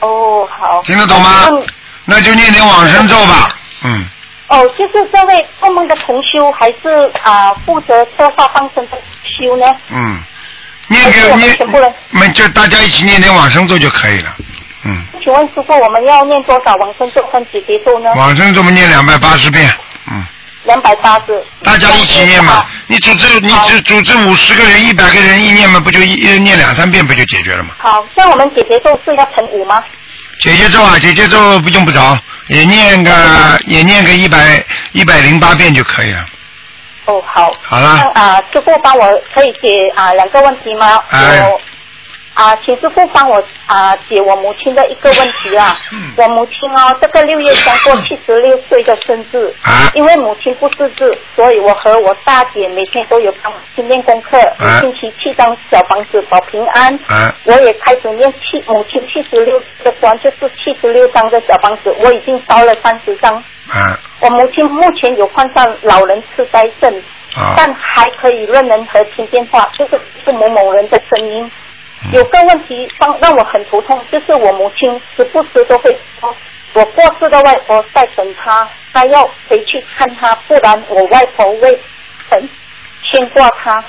[0.03, 0.83] 哦，好。
[0.83, 1.67] 听得懂吗嗯？
[2.05, 3.57] 那就念点往生咒吧。
[3.85, 4.05] 嗯，
[4.49, 9.67] 哦，就是这位做梦的同修，还是啊、负责策划放生的修呢？
[9.88, 10.21] 嗯，
[10.88, 14.35] 念还是我们个念们就大家一起念点往生咒就可以了。
[14.85, 18.11] 嗯，请问师傅，我们要念多少往生咒跟解结咒呢？
[18.17, 19.73] 往生咒我们念两百八十遍。
[20.11, 20.27] 嗯，
[20.64, 21.42] 两百八十。
[21.62, 22.64] 大家一起念嘛。
[22.87, 27.70] 你组织你组组织五十个人、一百个人一念嘛，不就一一念两三遍不就解决了吗？
[27.79, 29.83] 好，像我们解结咒是要乘五吗？
[30.40, 33.12] 姐姐咒啊，姐姐咒不用不着，也念个
[33.66, 36.25] 也念个一百一百零八遍就可以了。
[37.07, 37.53] 哦，好。
[37.62, 41.03] 好了那啊，师傅帮我可以解啊两个问题吗？
[41.11, 41.61] 哎我
[42.35, 45.77] 啊，请师傅帮我啊解我母亲的一个问题啊。
[45.92, 49.53] 嗯我母亲哦，这个六月将过七十六岁的生日。
[49.62, 54.38] 啊因为母亲不识字，所以我和我大姐每天都有帮母亲练功课，
[54.81, 56.95] 星期七张小房子保平安。
[57.07, 63.35] 啊我也开始念七母亲七十六的关，就是七十六张的小房子，我已经烧了三十张。
[63.68, 67.03] 啊我母亲目前有患上老人痴呆症，
[67.35, 71.51] 啊但还可以认人和听电话，就是是某某人的声音。
[72.05, 76.35] 嗯有个问题让让我很头痛，就是我母亲时不时都会说，
[76.73, 81.81] 我过世的外婆在等她，她要回去看她，不然我外婆会
[82.31, 82.49] 很
[83.03, 83.83] 牵挂她。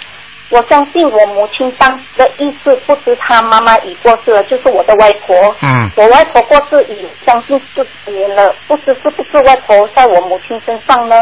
[0.49, 5.56] 我相信我母亲当时的意思不知她妈妈已过世了，就是我的外婆。
[5.62, 11.15] 嗯我外婆过世已将近四十年了，不知是不是外婆在我母亲身上呢？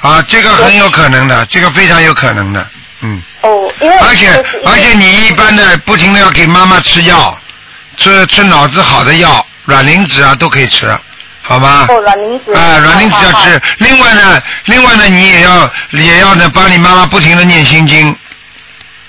[0.00, 2.66] 啊，这个很有可能的，这个非常有可能的。
[3.00, 3.22] 嗯。
[3.42, 4.28] 哦，因为而且
[4.64, 7.38] 而且你一般的不停的要给妈妈吃药，
[7.96, 10.86] 吃吃脑子好的药，软磷脂啊都可以吃，
[11.42, 11.86] 好吗？
[11.88, 13.62] 哦软磷脂啊，软磷脂要吃。
[13.78, 18.14] 另外呢，另外呢，你也要也要呢帮你妈妈不停的念心经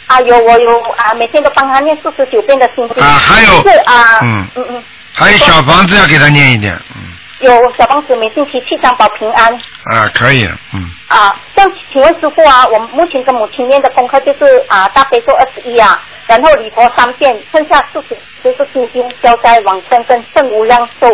[0.07, 3.03] 啊，有我有啊，每天都帮她念四十九遍的心经。
[3.03, 7.01] 啊还有是啊，嗯嗯嗯，还有小房子要给她念一点，嗯
[7.39, 9.53] 有小房子每星期七张保平安
[9.85, 11.35] 啊可以，嗯啊。
[11.55, 21.09] 像请问师傅啊，我目前跟母亲念的功课就是啊大悲咒二十一啊，然后礼佛三遍，剩下四十就是心经、消灾、往生跟圣无量寿，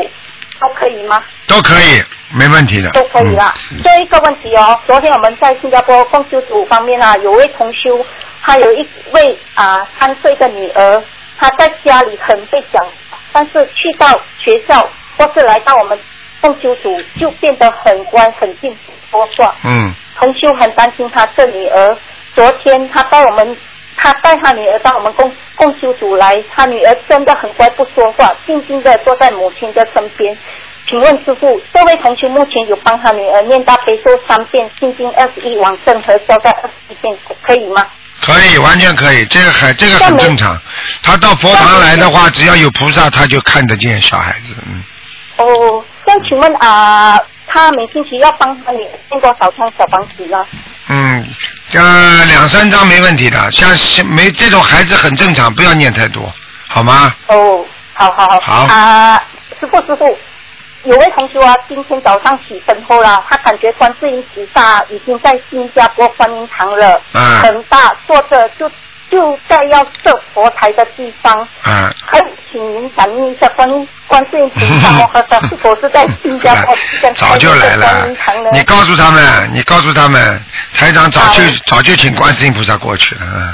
[0.59, 1.23] 都可以吗？
[1.47, 2.03] 都可以，
[2.35, 2.89] 没问题的。
[2.91, 3.53] 都可以啦。
[3.71, 8.03] 嗯这一个问题哦，昨天我们在新加坡共修组方面啊，有位同修，
[8.41, 11.03] 他有一位啊三岁的女儿，
[11.39, 12.83] 她在家里很被讲，
[13.31, 14.07] 但是去到
[14.39, 15.97] 学校或是来到我们
[16.45, 18.75] 共修组，就变得很乖很进
[19.09, 19.55] 说话。
[19.63, 21.97] 嗯同修很担心他这女儿。
[22.35, 23.57] 昨天他带我们，
[23.97, 30.37] 他带他女儿到我们共共修组来，他女儿真的很乖，不说话，静静的坐在母亲的身边。
[30.87, 37.85] 请问师傅，这位同学目前有帮他女儿念大悲咒三遍，心经二十一，往生和消灾二十一遍，可以吗？
[38.21, 40.57] 可以，完全可以，这个很这个很正常。
[41.03, 44.55] 他到佛堂来的话，只要有菩萨，他就看得见小孩子。
[44.65, 44.83] 嗯，
[45.37, 50.45] 哦，那请问啊、他每星期要帮他女儿念多少张小房子呢？
[50.87, 51.27] 嗯，
[51.73, 56.31] 呃，两三张没问题的，像像没这种孩子很正常，不要念太多，
[56.69, 57.13] 好吗？
[57.27, 58.39] 哦，好好好。
[58.39, 59.21] 好啊、
[59.59, 60.17] 师傅师傅，
[60.83, 68.69] 有位同学啊，今天早上起身后啦，他感觉观世音菩萨已经在新加坡观音堂了，嗯很大，坐着就
[69.09, 71.47] 就在要设佛台的地方。
[71.63, 74.59] 啊，可以请您反映一下观音观世音菩
[75.27, 76.75] 萨 是否是在新加坡
[77.15, 78.07] 早就来了。
[78.51, 80.41] 你告诉他们，你告诉他们，
[80.73, 83.21] 台长早就好早就请观世音菩萨过去了。
[83.25, 83.53] 嗯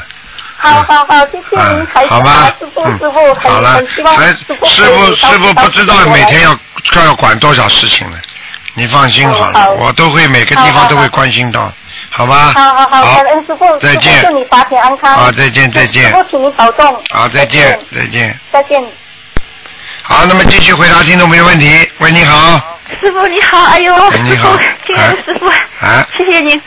[0.63, 2.99] 好好好，谢谢您，嗯，台长好吧，师傅嗯。
[2.99, 3.79] 师傅，很好了。
[3.87, 6.55] 师傅师傅师傅不知道每天要
[7.03, 8.17] 要管多少事情了，
[8.75, 11.73] 你放心好了，我都会每个地方都会关心到，
[12.13, 12.51] 好吧？
[12.53, 15.13] 好好好，感恩师傅，再见祝你法体安康。
[15.13, 17.03] 好再见再见师傅，请您保重。
[17.09, 18.39] 好，再见再见。
[18.51, 18.83] 再见。
[20.03, 21.89] 好，那么继续回答听众朋友问题。
[21.99, 26.61] 喂，你好，师傅你好，哎呦，师你好傅，亲爱的师傅，啊谢谢您。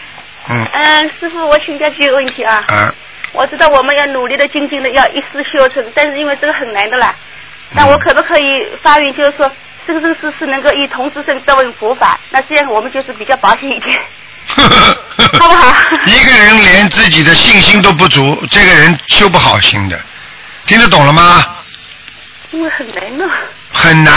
[0.48, 2.64] 嗯嗯，师傅，我请教几个问题啊。
[2.68, 2.94] 啊，
[3.32, 7.14] 我知道我们要努力的精进的要一世修成，但是因为这个很难的啦。
[7.70, 8.46] 那我可不可以
[8.82, 9.50] 发愿，就是说，
[9.86, 12.18] 生生世世能够以同志身得闻佛法？
[12.30, 14.00] 那这样我们就是比较保险一点。
[14.46, 15.74] 好不好
[16.06, 19.98] 一个人连自己的信心都不足，这个人修不好心的，
[20.66, 21.44] 听得懂了吗？
[22.50, 23.24] 因为很难呢。
[23.72, 24.14] 很难，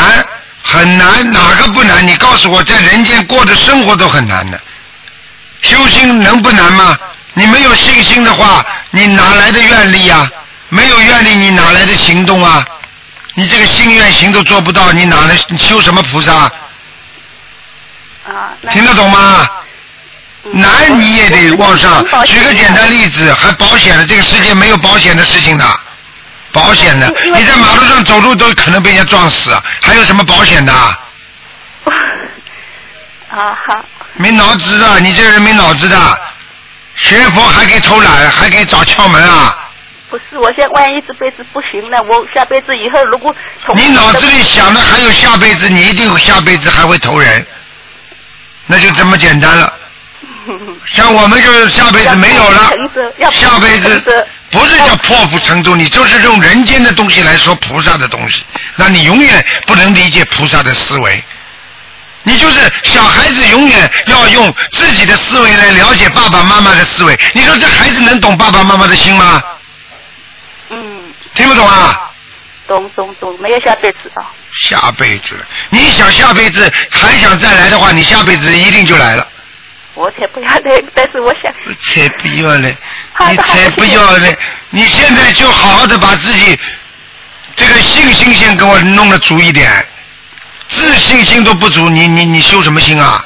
[0.61, 2.05] 很难，哪个不难？
[2.05, 4.59] 你告诉我，在人间过的生活都很难的。
[5.61, 6.97] 修心能不难吗？
[7.33, 10.29] 你没有信心的话，你哪来的愿力啊？
[10.69, 12.65] 没有愿力，你哪来的行动啊？
[13.33, 16.33] 你这个心愿行都做不到，你哪来你修什么菩萨？
[18.25, 19.49] 啊，听得懂吗？
[20.53, 22.05] 嗯难你也得往上。
[22.25, 25.65] 举个简单例子，还保险的，这个世界没有保险的事情的，
[26.51, 30.73] 保险的，你在马路上走路都可能被人家撞死，还有什么保险的？
[33.29, 33.83] 啊好，
[34.13, 35.97] 没脑子的，你这个人没脑子的，
[36.95, 39.57] 学佛还可以偷懒，还可以找窍门啊！
[40.09, 43.35] 不是，我现在万一这辈子不行了，我下辈子以后如果
[43.75, 47.45] 你脑子里想的还有下辈子，你一定下辈子还会投人，
[48.65, 49.73] 那就这么简单了。
[50.87, 52.71] 像我们就是下辈子没有了
[53.31, 58.43] 下辈子不是叫破釜沉舟，你就是用人间的东西来说菩萨的东西，
[58.75, 61.23] 那你永远不能理解菩萨的思维。
[62.23, 67.17] 你就是小孩子，永远要用自己的思维来了解爸爸妈妈的思维。
[67.33, 69.41] 你说这孩子能懂爸爸妈妈的心吗？
[70.69, 71.97] 嗯，听不懂啊？
[72.67, 74.27] 懂懂懂，没有下辈子啊。
[74.51, 75.37] 下辈子，
[75.69, 79.25] 你想下辈子还想再来的话，你下辈子一定就来了。
[79.97, 80.85] 我 才不要嘞！
[80.93, 82.75] 但是我想，才不要嘞！
[83.31, 84.37] 你才不要嘞！
[84.69, 86.57] 你现在就好好的把自己
[87.55, 89.67] 这个信心先给我弄得足一点，
[90.67, 93.25] 自信心都不足，你你你修什么心啊？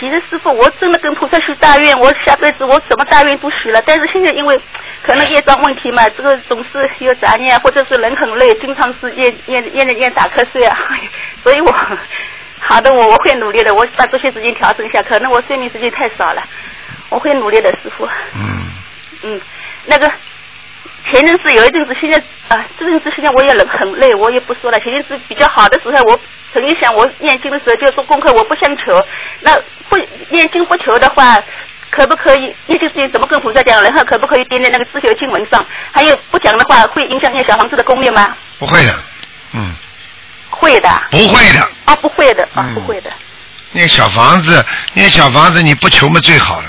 [0.00, 4.58] 其实师傅，我真的跟菩萨许大愿，我下辈子我什么大愿都许了，但是现在因为
[5.02, 10.74] 可能业障问题嘛，这个总是有杂念，或者是人很累，经常是夜夜夜夜打瞌睡啊，
[11.42, 11.70] 所以我
[12.60, 16.42] 好的，我我会努力的，我把这些时间调整一下，可能我睡眠时间太少了，
[17.08, 18.06] 我会努力的，师傅。
[18.36, 18.64] 嗯，
[19.22, 19.40] 嗯，
[19.86, 20.10] 那个
[21.10, 24.78] 前阵子有一阵子，现在啊，这阵子现在我也很很累，我也不说了。
[24.80, 26.20] 前阵子比较好的时候，我
[26.52, 29.04] 曾经想，我念经的时候就做功课，我不想求。
[29.40, 29.56] 那
[29.88, 29.96] 不
[30.28, 31.42] 念经不求的话，
[31.90, 33.82] 可不可以念经之前怎么跟菩萨讲？
[33.82, 35.64] 然后可不可以点在那个自修经文上？
[35.90, 38.36] 还有不讲的话，会影响念小房子的功力吗？
[38.58, 38.94] 不会的，
[39.54, 39.74] 嗯，
[40.50, 40.90] 会的。
[41.10, 41.68] 不会的。
[41.86, 43.10] 啊，不会的啊，嗯不会的。
[43.72, 46.66] 念小房子，念小房子你不求嘛最好了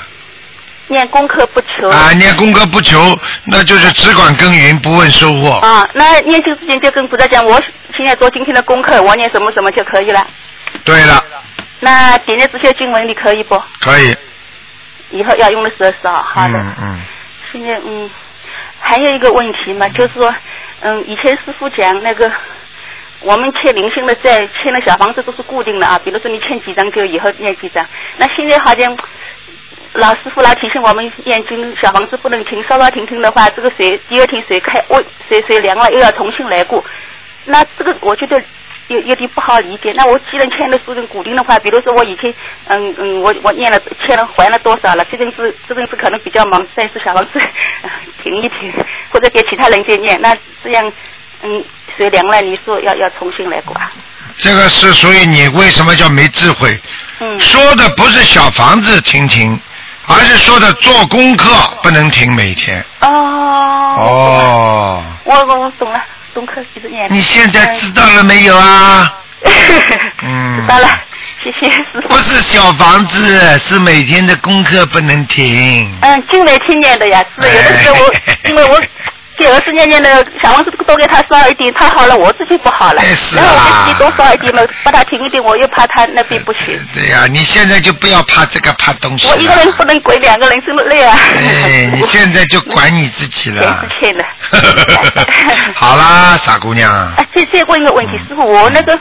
[0.87, 1.89] 念功课不求。
[1.89, 2.11] 啊！
[2.13, 5.51] 念功课不求，那就是只管耕耘不问收获。
[5.59, 7.61] 啊，那念经之前就跟菩萨讲，我
[7.95, 10.27] 现在做今天的功课，我念什么什么就可以了。
[10.83, 11.23] 对了，
[11.79, 13.61] 那点在这些经文你可以不？
[13.79, 14.15] 可以。
[15.11, 16.21] 以后要用的时候少。
[16.23, 16.59] 好的。
[16.59, 17.01] 嗯嗯。
[17.51, 18.09] 现在嗯，
[18.79, 20.33] 还有一个问题嘛，就是说，
[20.81, 22.29] 嗯，以前师傅讲那个，
[23.21, 27.85] 我们欠零星的债，欠的小房子都是固定的啊，比如说你欠几张就以后念几张。
[28.17, 28.97] 那现在好像
[29.93, 36.83] 老师傅老提醒我们念经小房子不能停，稍稍停停的话，这个水第二天水开我水水凉了又要重新来过。
[37.45, 38.41] 那这个我觉得
[38.87, 39.91] 有有点不好理解。
[39.95, 42.33] 那我既然欠的是固定的话，比如说我以前
[42.67, 47.31] 嗯嗯我我念了欠了还了多少了，这阵子这阵子可能比较忙，但是小房子、
[48.23, 48.73] 停一停，
[49.11, 50.91] 或者给其他人再念，那这样
[51.43, 51.63] 嗯
[51.97, 53.91] 水凉了，你说要要重新来过啊？
[54.37, 56.79] 这个是属于你为什么叫没智慧？
[57.19, 59.59] 嗯说的不是小房子停停，
[60.07, 61.47] 而是说的做功课
[61.83, 62.83] 不能停每天。
[63.01, 63.09] 哦
[63.97, 66.01] 哦，我我我懂了，
[66.33, 67.07] 功课一直念。
[67.11, 69.13] 你现在知道了没有啊？
[70.23, 70.87] 嗯知道了，
[71.43, 71.69] 谢谢
[72.07, 72.17] 不。
[72.17, 75.91] 是小房子，是每天的功课不能停。
[76.01, 78.13] 嗯，进来听念的呀，是有的时候我
[78.49, 78.81] 因为我
[79.37, 86.79] 给儿子念念的小王子多给他烧一点，他好了，我自己不好了，哎是啊然后我给自己多烧一点嘛，把他停一点，我又怕他那边不行。
[86.93, 89.27] 对呀、你现在就不要怕这个怕东西。
[89.29, 91.17] 我一个人不能管两个人，这么累啊。
[91.17, 93.99] 哎， 你现在就管你自己钱了是。
[93.99, 94.25] 欠的。
[95.75, 96.91] 好啦，傻姑娘。
[97.17, 98.99] 哎，再再问一个问题，师傅，我那个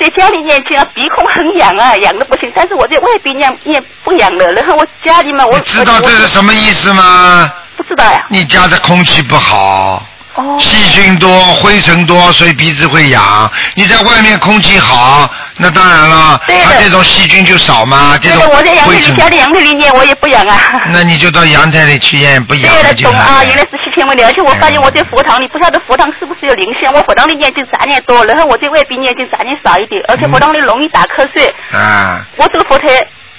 [0.00, 7.52] 在家里念经啊，鼻孔很痒啊，痒的不行，但是我在外边念念不痒了，然后我家里嘛，我你知道这是什么意思吗？
[7.76, 8.18] 不知道呀。
[8.28, 10.02] 你家的空气不好，
[10.34, 10.56] 哦。
[10.58, 13.50] 细菌多、灰尘多，所以鼻子会痒。
[13.74, 20.58] 你在外面空气好，那当然了，它这种细菌就少嘛，这种我在阳台里，家里阳台里念，我也不痒啊。
[20.88, 31.54] 那你就到阳台里去验，不痒了就懂啊，原来是七千问题，而且我发现我在佛堂里，不晓得佛堂是不是有灵性，我佛堂里念经杂念多，然后我在外边念经杂念少一点，而且佛堂里容易打瞌睡。
[31.72, 32.24] 啊。
[32.36, 32.86] 我这个佛台。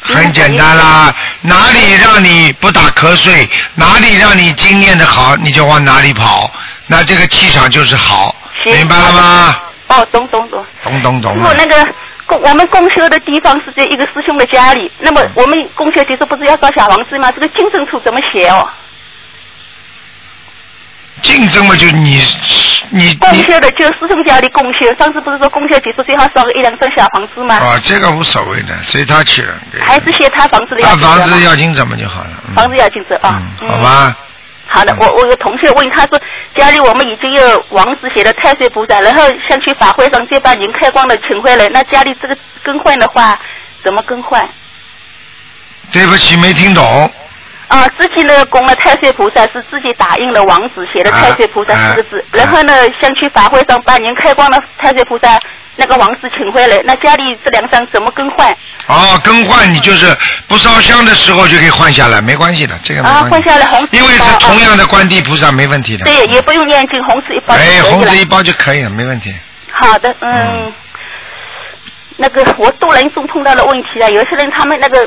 [0.04, 6.52] 很简单啦，哪里让你不打瞌睡，哪里让你经验的好，你就往哪里跑，
[6.88, 9.56] 那这个气场就是好，行明白了吗？
[9.88, 10.66] 哦，懂懂懂。
[10.84, 11.88] 懂懂懂如果，那个
[12.26, 17.32] 共我们共修的地方是在一个师兄的家里，那么我们共修结束不是要烧小房子吗？
[17.32, 18.68] 这个经证处怎么写哦？
[21.24, 22.22] 竞争嘛，就你
[22.92, 27.56] 你共你修的就师兄家里共修，上次不是说共修结束最好烧个一两栋小房子吗？
[27.56, 29.56] 啊，这个无所谓的，随他去了。
[29.82, 32.30] 还是写他房子的他房子要金怎么就好了。
[32.50, 33.42] 嗯房子要紧着啊。
[33.62, 34.16] 嗯，好吧。
[34.68, 36.20] 好的，我我有同学问他说，
[36.56, 43.40] 家里我们已经有王子写的太岁菩萨，然后想去法会上就把您开光的请回来，那家里这个更换的话
[43.84, 44.48] 怎么更换？
[45.92, 47.12] 对不起，没听懂。
[47.68, 55.40] 啊，自己呢供了太岁菩萨是自己打印了王子写的太岁菩萨四个字，啊啊然后呢想去法会上把您开光的太岁菩萨
[55.76, 58.52] 那个王子请回来，那家里这两张怎么更换？
[58.88, 60.16] 哦，更换你就是
[60.48, 63.50] 不烧香的时候就可以换下来，没关系的，这个没啊，关系。
[63.50, 66.06] 换下来红纸因为是同样啊的观地菩萨，没问题的。
[66.06, 69.34] 对，也不用念经，红纸一包就可以哎，红纸一包就可以了，没问题。
[69.72, 70.74] 好的，嗯，嗯
[72.18, 75.00] 那个我多人中碰到了问题啊，有些人他们那个。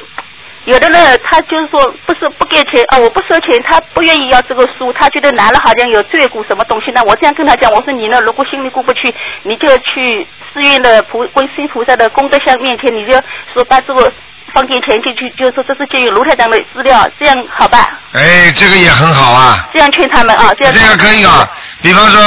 [0.66, 7.00] 有的呢，他就是说不是不给钱啊，我不收钱，他不愿意要这个书，他觉得拿了好像有罪过什么东西呢？
[7.06, 9.14] 我这样跟他讲，我说你呢，如果心里过不去，
[9.44, 13.12] 你就去寺院的菩观世音菩萨的功德像面前，你就
[13.54, 14.12] 说把这个
[14.52, 18.00] 放点钱进去，就是说这是借于卢台长的资料，这样好吧？
[18.12, 21.48] 哎，这个也很好啊，这样劝他们啊，这样这样可以啊。
[21.80, 22.20] 比方说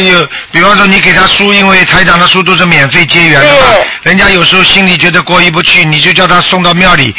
[0.00, 3.66] 有，比方说你给他书，因为台长的书都是免费结缘的嘛，
[4.02, 7.14] 人家有时候心里觉得过意不去，你就叫他送到庙里，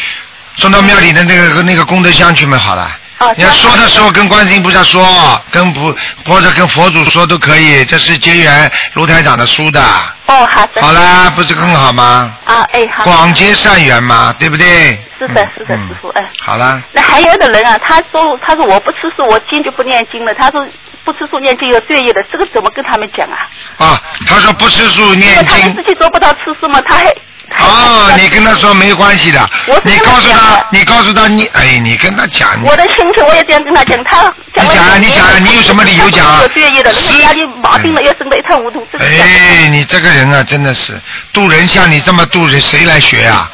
[0.57, 2.89] 送到庙里的那个那个功德箱去嘛，好了。
[3.19, 5.91] 哦你要说的时候跟观世音菩萨说，跟菩
[6.23, 9.81] 或者跟佛祖说都可以，这是结缘卢台长的书的。
[10.27, 10.81] 哦，好的。
[10.83, 12.31] 好啦，不是更好吗？
[12.45, 13.03] 啊，哎，好。
[13.05, 15.03] 广结善缘嘛，对不对？
[15.17, 16.21] 是的嗯，是的，嗯师傅，哎。
[16.45, 20.31] 好啦，那还有的人啊，他说他说我不吃素，我坚决不念经了。
[20.35, 20.63] 他说
[21.03, 23.37] 不吃素念经有罪业的，这个怎么跟他们讲啊？
[23.79, 25.83] 啊，他说不吃素因为念经他们自。
[25.85, 27.11] 己做不到吃素嘛，他还
[27.59, 29.49] 哦， 你跟他说没关系的
[29.83, 34.23] 你告诉他，你告诉他，你哎，你跟他讲，我的心情我也这样跟他讲，他
[34.53, 40.99] 讲你讲啊你讲啊你有什么理由讲啊有罪业的，人是家家里毛病了又生得一塌糊涂，这个讲哎，你这个人啊，真的是
[41.31, 43.49] 渡人像你这么渡人，谁来学啊？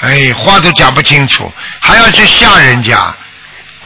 [0.00, 3.12] 哎，话都讲不清楚，还要去吓人家。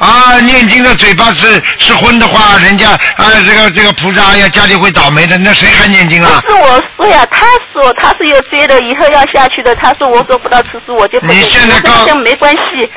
[0.02, 6.48] 啊，念经的嘴巴是是荤的话，人家啊，这个这个菩萨哎呀，家里会倒霉的，那谁还念经啊不？
[6.50, 9.76] 是我说呀，他说他是有罪的，以后要下去的。
[9.76, 12.90] 他说我做不到吃素，我就不你现在告我说这没关系。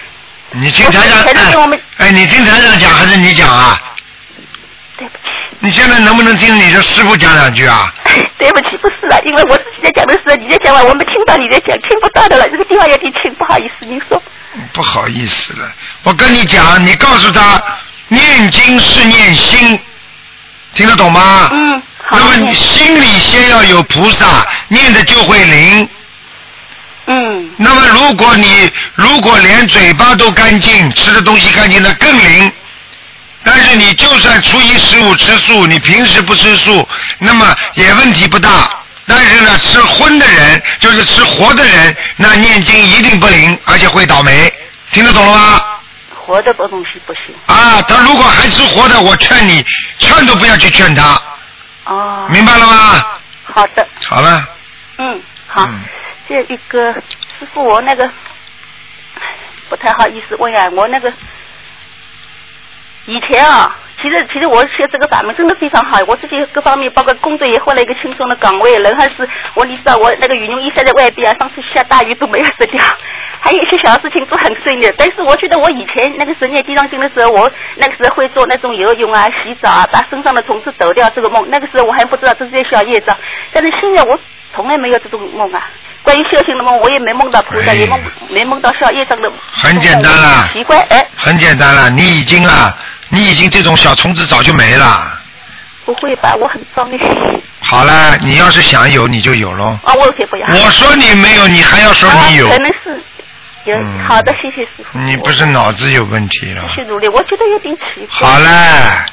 [0.49, 3.79] 你听台长哎，哎，你听台长讲还是你讲啊？
[4.97, 5.23] 对不起。
[5.59, 7.93] 你现在能不能听你的师傅讲两句啊？
[8.39, 14.19] 对不起，不是啊，因为我自己在讲的时候，你在讲完，我没听到你在讲，听不到的了，这个地方有点轻，不好意思，您说。
[14.73, 15.71] 不好意思了，
[16.03, 17.61] 我跟你讲，你告诉他，
[18.07, 19.79] 念经是念心，
[20.73, 21.49] 听得懂吗？
[21.51, 22.17] 嗯，好。
[22.19, 25.89] 那么你心里先要有菩萨，念的就会灵。
[27.07, 32.51] 嗯那么如果你如果连嘴巴都干净，吃的东西干净，那更灵。
[33.43, 36.87] 但是你就算初一十五吃素，你平时不吃素，
[37.19, 38.71] 那么也问题不大。
[39.07, 44.51] 但是呢，吃荤的人，就是吃活的人，那念经一定不灵，而且会倒霉。
[44.91, 45.61] 听得懂了吗？
[46.25, 47.35] 活的东西不行。
[47.45, 49.63] 啊，他如果还吃活的，我劝你，
[49.99, 51.21] 劝都不要去劝他，
[51.85, 52.27] 哦。
[52.31, 53.05] 明白了吗？
[53.43, 54.47] 好的，好了，
[54.97, 55.65] 嗯，好。
[55.67, 55.83] 嗯
[56.27, 58.09] 这一个师傅，我那个
[59.69, 61.13] 不太好意思问啊，我那个
[63.05, 72.83] 以前啊，其实其实我学这个法门真的非常好，我自己各方面包括工作也换了一个轻松的岗位，人还是我你知道我那个羽绒衣晒在外边啊，上次下大雨都没有湿掉，
[73.39, 74.91] 还有一些小事情都很顺利。
[74.97, 83.15] 但是我觉得我以前那个时候念地藏经的时候，我那个时候会做那种游泳啊、洗澡啊，把身上的虫子抖掉这个梦，那个时候我还不知道这是小业障，
[83.53, 84.19] 但是现在我
[84.55, 85.69] 从来没有这种梦啊。
[86.01, 87.99] 关于修行的梦，我也没梦到菩萨，哎也梦
[88.29, 89.31] 没梦到小业障的。
[89.51, 92.77] 很简单啦奇怪，哎，很简单了，你已经啊，
[93.09, 95.19] 你已经这种小虫子早就没了。
[95.85, 96.35] 不会吧？
[96.35, 96.97] 我很脏的。
[97.61, 99.77] 好了，你要是想有，你就有喽。
[99.83, 100.47] 啊，我也不要。
[100.47, 103.03] 我说你没有，你还要说你有啊，可能是
[103.65, 103.75] 有。
[103.77, 104.97] 嗯好的，谢谢师傅。
[104.99, 106.75] 你不是脑子有问题了继？
[106.75, 108.27] 续努力，我觉得有点奇怪。
[108.27, 109.05] 好了，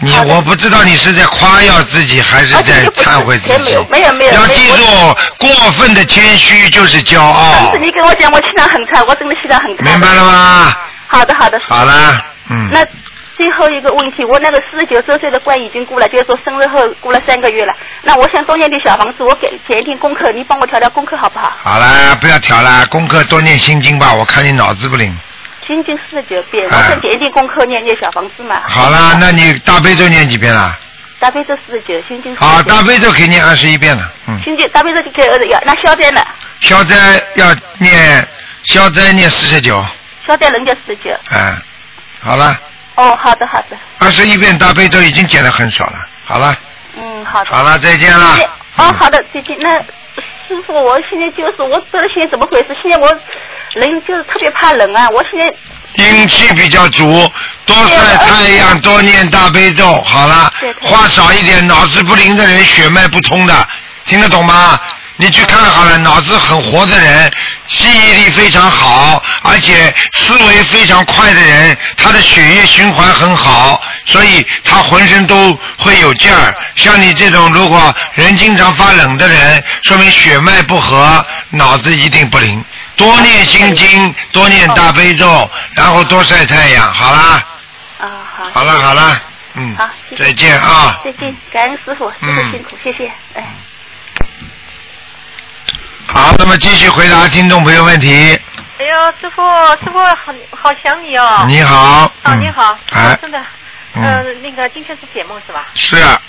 [0.00, 3.84] 你我不知道你是在夸耀自己还是在忏悔自己没有。
[3.84, 4.84] 没有没有要记住，
[5.38, 9.84] 过分的谦虚就是骄傲上次，你跟我讲，我气场很差，我真的气场很差。
[9.84, 10.24] 明白了？
[10.24, 10.74] 吗？
[11.06, 11.60] 好的，好的。
[11.68, 12.68] 好了，嗯。
[12.72, 12.84] 那
[13.38, 17.72] 最后一个问题，我那个四十九周岁的关已经过了，就是说生日后过了三个月了。
[18.02, 21.52] 那我想多念点小房子，我给减一点功课，你帮我调调功课好不好？
[21.62, 25.16] 好啦，不要调了，功课多念心经吧，我看你脑子不灵。
[25.64, 28.60] 心经四十九遍，我哎想减一点功课，念念小房子嘛。
[28.66, 30.76] 好啦，那你大悲咒念几遍了？
[31.20, 34.40] 大悲咒四十九，心经49好，大悲咒可以念二十一遍了，嗯。
[34.42, 36.20] 心经大悲咒就给儿子要，那消灾呢？
[36.60, 36.96] 消灾
[37.36, 38.28] 要念，
[38.64, 39.84] 消灾念四十九，
[40.26, 41.10] 消灾人家四十九。
[41.30, 41.56] 哎，
[42.20, 42.58] 好了，
[42.98, 46.52] 哦，好的好的，二十一遍大悲咒已经减了很少了，好了，
[46.96, 47.50] 嗯，好的。
[47.50, 48.36] 好了，再见了。
[48.74, 49.56] 哦，好的，再见。
[49.60, 49.78] 那
[50.48, 53.08] 师傅，我现在就是我不知道现在怎么回事，现在我
[53.74, 57.30] 人就是特别怕冷啊，我现在阴气比较足，
[57.64, 60.02] 多晒太阳，多念大悲咒。
[60.02, 63.68] 好了话少一点，脑子不灵的人血脉不通的，
[64.06, 64.76] 听得懂吗？
[65.20, 67.28] 你去看好了，脑子很活的人，
[67.66, 76.54] 记忆力非常好，而且思维非常快的人，他的血液循环很好，所以他浑身都会有劲儿。
[76.76, 82.64] 像你这种，如果人经常发冷的人，说明血脉不和，脑子一定不灵。
[82.94, 86.94] 多念心经，多念大悲咒，然后多晒太阳。
[86.94, 87.42] 好啦，
[87.98, 88.06] 啊
[88.36, 88.50] 好。
[88.54, 89.20] 好了，好了，
[89.54, 91.00] 嗯好，谢，谢再见啊。
[91.04, 93.42] 再见，感恩师傅，师傅嗯辛苦，谢谢，哎。
[96.08, 98.10] 好，那么继续回答听众朋友问题。
[98.78, 99.42] 哎呦，师傅，
[99.84, 101.44] 师傅好好想你哦。
[101.46, 102.04] 你好。
[102.04, 102.76] 哦，嗯你好。
[102.92, 103.38] 哎哦真的。
[103.94, 105.66] 嗯呃，那个今天是解梦是吧？
[105.74, 106.20] 是啊，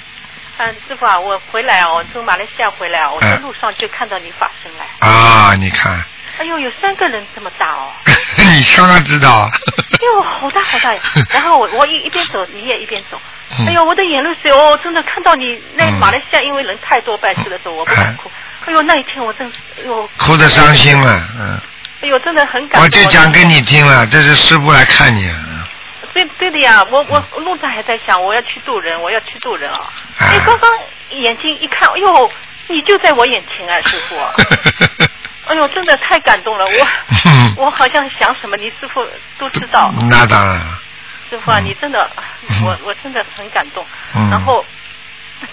[0.57, 4.85] 嗯，师傅啊，我回来哦，我从马来西亚回来哦，我在哎路上就看到你法身来。
[5.07, 5.93] 啊，你看，
[6.39, 7.91] 哎呦，有三个人这么大哦。
[8.37, 9.49] 你刚刚知道啊。
[9.99, 11.01] 哎呦，好大好大呀！
[11.29, 13.19] 然后我我一一边走，你也一边走。
[13.57, 18.31] 嗯哎呦，我的眼泪水哦，真的看到你那嗯马来西亚，因为人太多办事的时候，我不敢哭。
[18.65, 21.59] 哎呦，那一天我真是，哎呦，哭的伤心了，嗯，
[22.01, 22.81] 哎呦，真的很感动。
[22.81, 25.45] 我就讲给你听了，这是师傅来看你，嗯
[26.11, 29.93] 对对的呀，我我路上还在想，我要去渡人，我要去渡人啊！
[30.17, 30.69] 哎哎，刚刚
[31.11, 32.31] 眼睛一看，哎呦，
[32.67, 34.15] 你就在我眼前啊， 师傅！
[35.45, 36.65] 哎呦，真的太感动了，
[37.25, 39.05] 嗯我 我好像想什么，你师傅
[39.37, 39.93] 都知道。
[40.09, 40.59] 那当然，
[41.29, 42.09] 师傅啊，嗯你真的，
[42.49, 43.85] 嗯我我真的很感动。
[44.15, 44.65] 嗯然后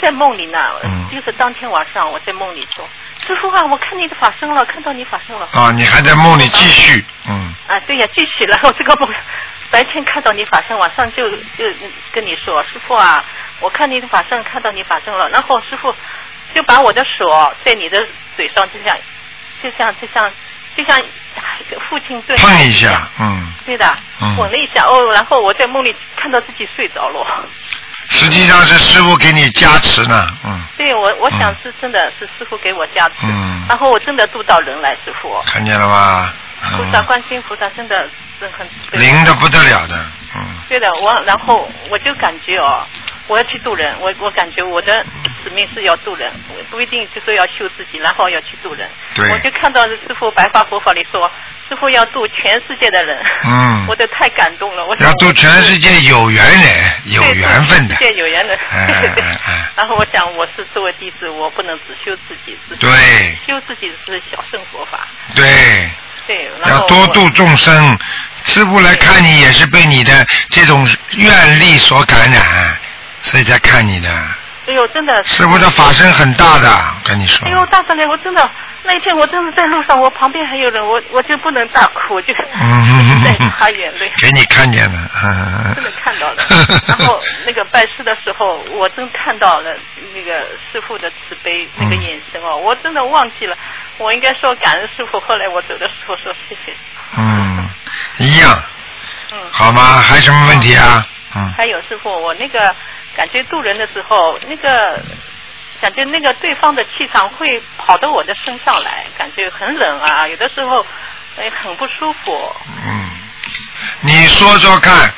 [0.00, 2.88] 在梦里呢嗯，就是当天晚上我在梦里说，
[3.26, 5.48] 师傅啊，我看你的法身了，看到你法身了。
[5.52, 9.08] 啊，你还在梦里继续，嗯，啊，对呀，继续，然后这个梦，
[9.70, 11.64] 白天看到你法身，晚上就就
[12.12, 13.24] 跟你说，师傅啊，
[13.60, 15.92] 我看你的法身，看到你法身了，然后师傅
[16.54, 17.98] 就把我的手在你的
[18.36, 18.96] 嘴上，就像
[19.62, 20.30] 就像就像
[20.76, 21.02] 就像
[21.88, 24.36] 父亲对碰一下，嗯，对的，嗯。
[24.36, 27.26] 吻了一下，哦，然后我在梦里看到自己睡着了。
[28.08, 33.64] 实际上是师傅给你加持呢，嗯，对我，我想嗯是真的是师傅给我加持，嗯。
[33.68, 36.32] 然后我真的渡到人来，师傅，看见了吧？
[36.76, 39.94] 菩萨嗯，观世音菩萨真的是很灵的不得了的，
[40.34, 42.84] 嗯，对的，我然后我就感觉哦，
[43.28, 45.04] 我要去渡人，我我感觉我的
[45.46, 46.28] 使命是要渡人，
[46.70, 48.88] 不一定就说要修自己，然后要去渡人。
[49.14, 51.30] 对我就看到师傅白发佛法里说，
[51.68, 53.24] 师傅要渡全世界的人。
[53.44, 58.58] 嗯我都太感动了，我想要度全世界有缘人，有缘分的世，界有缘人。
[59.76, 65.06] 然后我想，我是作为弟子，我不能只修自己，只对修自己是小乘佛法。
[65.36, 65.88] 对，
[66.26, 67.96] 对，要多度众生。
[68.42, 72.42] 师傅来看你也是被你的这种愿力所感染，
[73.22, 74.08] 所以才看你的。
[74.66, 75.24] 哎呦，真的。
[75.24, 77.52] 师傅的法身很大的，我跟你说哎。
[77.52, 78.50] 呦，大三爷，我真的
[78.82, 84.10] 那一天我真的在路上，我旁边还有人，我我就不能大哭，我就嗯在擦眼泪。
[84.18, 86.42] 给你看见了，嗯真的看到了，
[86.86, 89.74] 然后那个拜师的时候，我真看到了
[90.14, 93.56] 那个师傅的慈悲那个眼神哦，我真的忘记了，
[93.98, 95.20] 我应该说感恩师傅。
[95.20, 96.72] 后来我走的时候说谢谢。
[97.16, 97.68] 嗯，
[98.18, 98.62] 一样，
[99.32, 99.82] 嗯，好吗？
[100.00, 101.06] 还有什么问题啊？
[101.34, 102.74] 嗯，还有师傅，我那个
[103.16, 105.02] 感觉渡人的时候，那个
[105.80, 110.84] 感觉那个对方的气场会跑到我的身上来，感觉很冷啊，有的时候
[111.38, 112.54] 哎很不舒服。
[112.84, 113.10] 嗯，
[114.00, 115.10] 你说说看，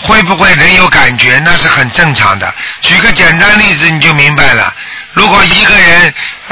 [0.00, 1.38] 会不会人有感觉？
[1.44, 2.52] 那是很正常的。
[2.80, 4.74] 举个简单例子你就明白了。
[5.12, 5.83] 如果一个人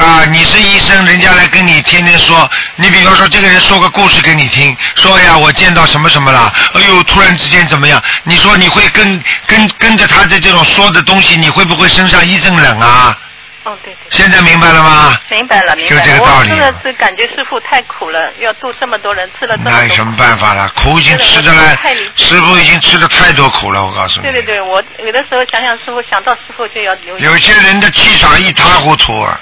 [0.03, 8.03] 啊、你是医生，人家来跟你天天说，你比方说这个人说个故事给你听，说哎呀我见到什么什么了，哎呦突然之间怎么样？
[8.25, 13.17] 你说你会跟跟跟着他的这种说的东西，你会不会身上一阵冷啊？
[13.65, 13.99] 哦，对对。
[14.11, 15.17] 现在明白了吗？
[15.31, 16.01] 明白了，明白了。
[16.03, 19.73] 就这个道理我真的是感觉师傅太苦了，要度这么多人，吃了这么多。
[19.73, 20.69] 那有什么办法了？
[20.75, 21.79] 苦已经吃的了
[22.17, 24.23] 师傅已经吃的太多苦了，我告诉你。
[24.23, 27.17] 对对对，我有的时候想想师傅，想到师傅就要流。
[27.19, 29.39] 有些人的气场一塌糊涂啊！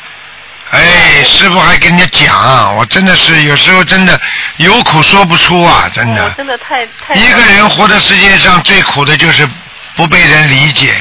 [0.71, 4.19] 哎，师傅还跟人家讲，我真的是有时候真的
[4.59, 6.31] 有苦说不出啊，真的。
[6.37, 7.15] 真的太太。
[7.15, 9.49] 一个人活在世界上最苦的就是
[9.97, 10.95] 不被人理解，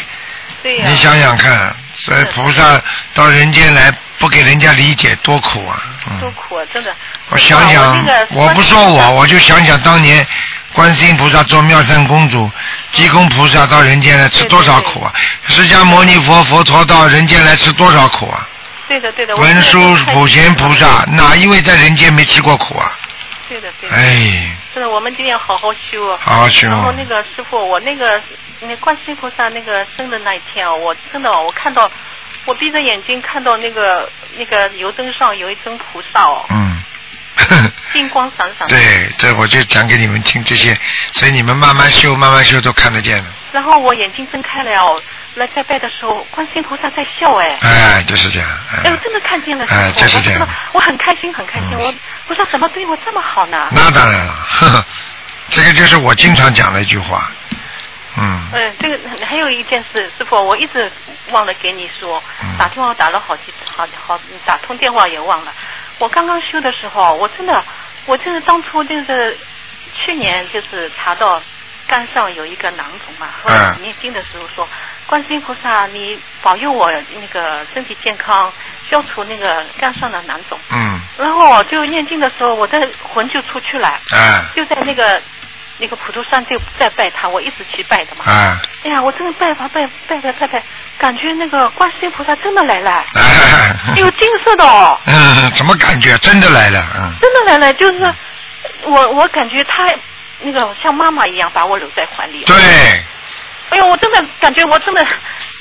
[0.64, 2.82] 对呀、你想想看，所以菩萨
[3.14, 5.80] 到人间来不给人家理解多苦啊！
[6.10, 6.92] 嗯，多苦啊，真的。
[7.30, 10.26] 我想我想那个，我不说我，我就想想当年
[10.74, 12.50] 观世音菩萨做妙善公主，
[12.92, 15.14] 济公菩萨到人间来吃多少苦啊！
[15.48, 18.48] 释迦牟尼佛佛陀到人间来吃多少苦啊！
[18.90, 19.34] 对的对的。
[19.38, 19.80] 文殊
[20.12, 22.92] 普贤菩萨，哪一位在人间没吃过苦啊？
[23.48, 23.96] 对的对的。
[23.96, 26.18] 哎，真的，我们今天要好好修啊。
[26.20, 28.22] 好好修然后那个师傅，我那个
[28.60, 31.90] 那观世音菩萨那个生的那一天哦，我真的哦我看到
[32.46, 36.84] 我闭着眼睛看到那个那个油灯上有一尊菩萨哦，嗯。
[37.94, 38.76] 金光闪闪的。
[38.76, 40.78] 对，这我就讲给你们听这些，
[41.14, 43.30] 所以你们慢慢修，慢慢修都看得见的。
[43.52, 45.02] 然后我眼睛睁开了哦，
[45.36, 47.58] 来拜拜的时候，观世音菩萨在笑哎。
[47.62, 48.50] 哎，就是这样。
[48.84, 50.48] 哎，我真的看见了，师哎，就是这样我。
[50.74, 51.70] 我很开心，很开心。
[51.78, 51.94] 我
[52.28, 53.70] 不知道怎么对我这么好呢？
[53.72, 54.86] 那当然了，呵呵，
[55.50, 57.32] 这个就是我经常讲的一句话。
[58.18, 60.92] 嗯，嗯，这个还有一件事，师傅，我一直
[61.30, 65.54] 忘了给你说，嗯打电话打了好几好好打通电话也忘了。
[66.00, 67.64] 我刚刚修的时候，我真的，
[68.06, 69.38] 我就是当初就是
[69.94, 71.42] 去年就是查到
[71.90, 74.68] 肝上有一个囊肿嘛，后来嗯念经的时候说，
[75.08, 76.88] 观世音菩萨，你保佑我
[77.20, 78.54] 那个身体健康，
[78.88, 80.58] 消除那个肝上的囊肿。
[80.72, 85.20] 嗯，然后我就念经的时候，我的魂就出去了，嗯，就在那个
[85.80, 88.24] 那个普陀山就在拜他，我一直去拜的嘛。
[88.28, 90.64] 哎，哎呀，我真的拜吧拜拜拜拜拜，
[91.00, 96.16] 感觉那个观世音菩萨真的来了， 哎，有金色的哦，嗯，怎么感觉？
[96.20, 96.86] 真的来了？
[96.96, 98.14] 嗯，真的来了，就是
[98.84, 99.92] 我我感觉他
[100.42, 102.44] 那个像妈妈一样把我搂在怀里。
[102.46, 102.56] 对，
[103.70, 105.06] 哎呦，我真的感觉我真的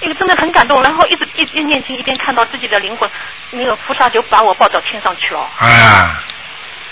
[0.03, 3.09] 那个真的很感动，然后一直一一念经一边看到自己的灵魂，
[3.51, 5.49] 那个菩萨就把我抱到天上去了。
[5.59, 6.23] 哎呀，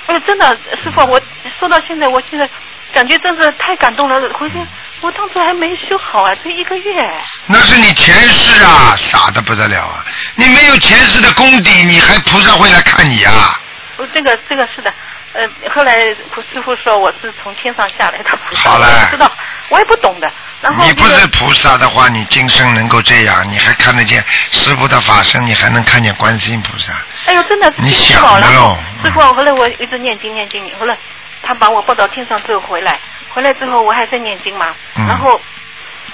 [0.06, 1.20] 哎呦，真的，师傅，我
[1.58, 2.48] 说到现在，我现在
[2.92, 4.20] 感觉真是太感动了。
[4.34, 4.56] 回去
[5.00, 7.10] 我当初还没修好啊，这一个月。
[7.46, 10.04] 那是你前世啊，傻的不得了啊！
[10.34, 13.60] 你没有前世的功底，你还菩萨会来看你啊？
[13.98, 14.92] 哦，这个这个是的，
[15.36, 19.30] 呃，后来菩师傅说我是从天上下来的菩萨，我 不知道，
[19.68, 20.30] 我也不懂的。
[20.62, 26.90] 然后、你不是菩萨的话，你今生能够这样，你还看得见师傅的法身，你还能看见观世音菩萨。
[27.26, 30.96] 哎呦，真的你师想的傅然后喽师傅，后来我一直念经念经，后来
[31.42, 35.38] 他把我抱到天上之后回来，回来之后我还在念经嘛，嗯然后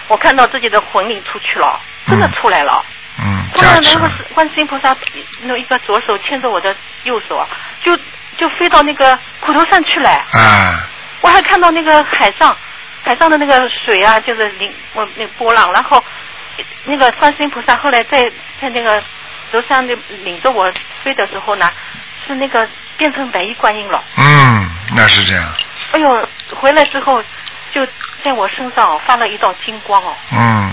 [0.09, 2.85] 我看到自己的魂灵出去了，真的出来了。
[3.19, 4.97] 嗯，突然，加持那个是观世音菩萨
[5.43, 7.47] 那一个左手牵着我的右手啊，
[7.83, 7.97] 就
[8.37, 10.11] 就飞到那个苦头上去了。
[10.11, 10.89] 啊，
[11.21, 12.57] 我还看到那个海上，
[13.03, 16.03] 海上的那个水啊，就是领我那个波浪，然后
[16.85, 18.21] 那个观世音菩萨后来在
[18.61, 19.03] 在那个
[19.51, 20.71] 头上就领着我
[21.03, 21.71] 飞的时候呢，
[22.27, 24.03] 是那个变成白衣观音了。
[24.17, 25.53] 嗯，那是这样，
[25.93, 27.23] 哎呦，回来之后
[27.73, 27.87] 就
[28.23, 30.15] 在我身上发了一道金光哦。
[30.33, 30.73] 嗯，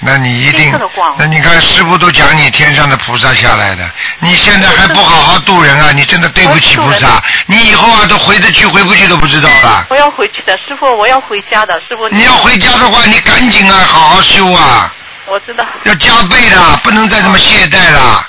[0.00, 0.72] 那你一定
[1.18, 3.90] 那你看师傅都讲你天上的菩萨下来的，
[4.20, 9.86] 你现在还不好好度人啊，你真的对不起菩萨，你以后啊都回得去回不去都不知道了。
[9.90, 12.08] 我要回去的，师傅，我要回家的，师傅。
[12.10, 14.92] 你要回家的话，你赶紧啊，好好修啊，
[15.26, 15.64] 我知道。
[15.82, 18.28] 要加倍的，不能再这么懈怠了。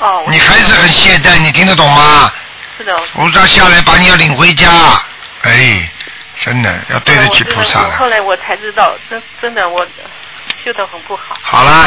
[0.00, 0.24] 哦。
[0.28, 2.32] 你还是很懈怠，你听得懂吗？
[2.76, 2.92] 是的。
[3.14, 4.68] 菩萨下来把你要领回家，
[5.42, 5.88] 哎，
[6.40, 7.96] 真的要对得起菩萨了。
[7.96, 9.86] 后来我才知道，真真的我
[10.64, 11.36] 修的很不好。
[11.42, 11.86] 好啦，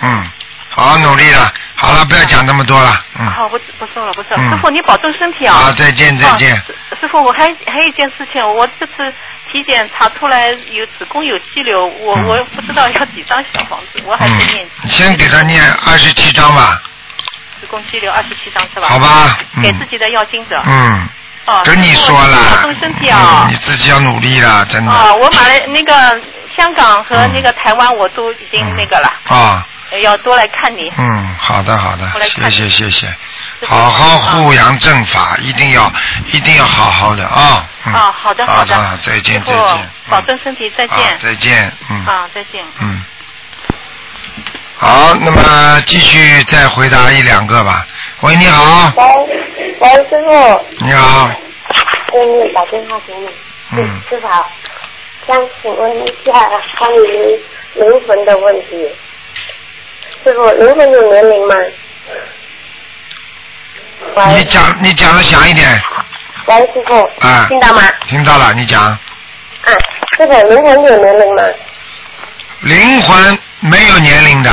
[0.00, 0.30] 嗯，
[0.70, 1.52] 好好努力了。
[1.74, 3.26] 好了，不要讲那么多了，嗯。
[3.30, 4.42] 好，不不说了，不说了。
[4.42, 5.54] 嗯师傅，你保重身体啊。
[5.54, 9.14] 好再见再见啊师师傅，我还还有一件事情，我这次
[9.50, 16.82] 体检查出来有子宫有肌瘤，我、嗯我不知道要几张小房子，我还在嗯念。，你先给他念二十七张吧，
[17.60, 18.88] 子宫肌瘤二十七张是吧？
[18.88, 20.60] 好吧嗯给自己的要经者。
[20.66, 21.08] 嗯，
[21.46, 21.62] 哦。
[21.64, 23.46] 跟你说了保，重身体啊。
[23.46, 24.90] 嗯你自己要努力了，真的。
[24.90, 26.20] 啊，我买了那个
[26.58, 29.64] 香港和那个台湾我都已经那个了，啊，
[30.02, 30.92] 要多来看你。
[30.98, 33.14] 嗯，好的好的谢谢谢谢，
[33.64, 35.90] 好好护养正法，一定要
[36.32, 37.64] 一定要好好的啊。
[37.84, 37.94] 嗯。
[37.94, 41.18] 啊，好的好的，再见师傅再见，保重身体，再啊见。
[41.20, 42.04] 再见，嗯。
[42.04, 42.64] 啊，再见。
[42.80, 43.04] 嗯。
[44.76, 47.86] 好，那么继续再回答一两个吧。
[48.20, 49.04] 喂，你好，喂，
[49.78, 51.28] 喂，师傅，你好，
[52.12, 53.28] 给你打电话给你。
[53.70, 54.50] 嗯，师傅好，
[55.28, 56.32] 想请问一下
[56.78, 57.38] 关于
[57.74, 58.90] 灵魂的问题。
[60.24, 61.54] 师傅，灵魂有年龄吗？
[64.28, 65.68] 你，讲你讲的响一点，
[66.46, 67.82] 喂，师傅，啊听到吗？
[68.06, 68.82] 听到了，你讲。
[68.82, 68.98] 啊，
[70.16, 71.42] 师傅，灵魂有年龄吗？
[72.62, 74.50] 灵魂没有年龄的，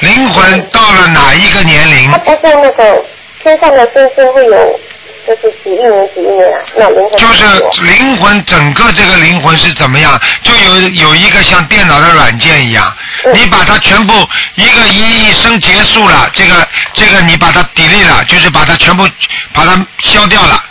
[0.00, 3.04] 灵魂到了哪一个年龄它，不像那个
[3.42, 4.80] 天上的星星会有，
[5.28, 10.18] 就是几亿年几亿年啊，那灵魂就是灵魂整个这个灵魂是怎么样？
[10.42, 12.96] 就有有一个像电脑的软件一样，
[13.34, 19.06] 你把它全部一个一一生结束了，这个这个你把它 delete 了，就是把它全部
[19.52, 20.64] 把它消掉了。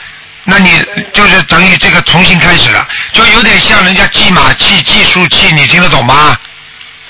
[0.44, 0.84] 那你
[1.14, 6.36] 就是等于这个重新开始了，就有点像人家计码器、计数器，你听得懂吗？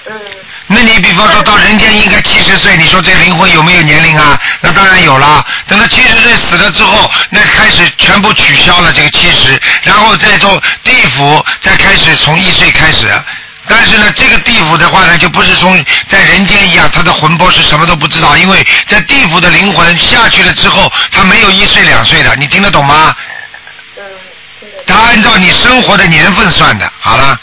[0.09, 0.13] 嗯。
[0.69, 4.39] 那你比方说到人间应该七十岁，你说这灵魂有没有年龄啊？
[4.59, 5.45] 那当然有了。
[5.65, 13.07] 等到七十岁死了之后，那开始全部取消了这个七十，然后再做地府，再开始从一岁开始，
[13.65, 23.15] 但是呢，这个地府的话呢，就不是从在人间一样，他的魂魄是什么都不知道，因为在地府的灵魂下去了之后，他没有一岁两岁的，你听得懂吗？
[24.85, 26.91] 他按照你生活的年份算的。
[26.99, 27.39] 好了，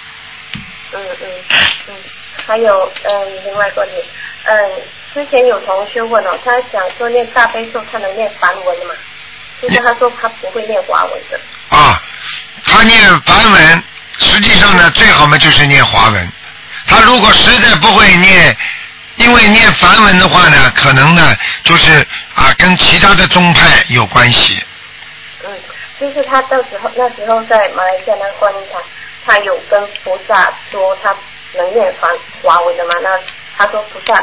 [0.93, 1.84] 嗯嗯嗯，
[2.47, 3.97] 还有嗯，另外一个问题，
[4.45, 4.71] 嗯，
[5.15, 8.95] 之前有同学问哦，他想说念大悲咒，他能念梵文吗？
[9.63, 11.41] 就是他说他不会念华文的。
[11.75, 12.03] 啊，
[12.65, 13.83] 他念梵文，
[14.19, 16.29] 实际上呢，最好嘛就是念华文。
[16.87, 18.55] 他如果实在不会念，
[19.17, 24.63] 因为念梵文的话呢，可能呢就是啊跟其他的宗派有关系。
[25.45, 25.59] 嗯，
[25.99, 28.83] 就是他到时候那时候在马来西亚那个观音堂，
[29.25, 31.17] 他有跟菩萨说他
[31.57, 32.09] 能念华
[32.43, 32.95] 华为的吗？
[33.03, 33.11] 那
[33.57, 34.15] 他说菩萨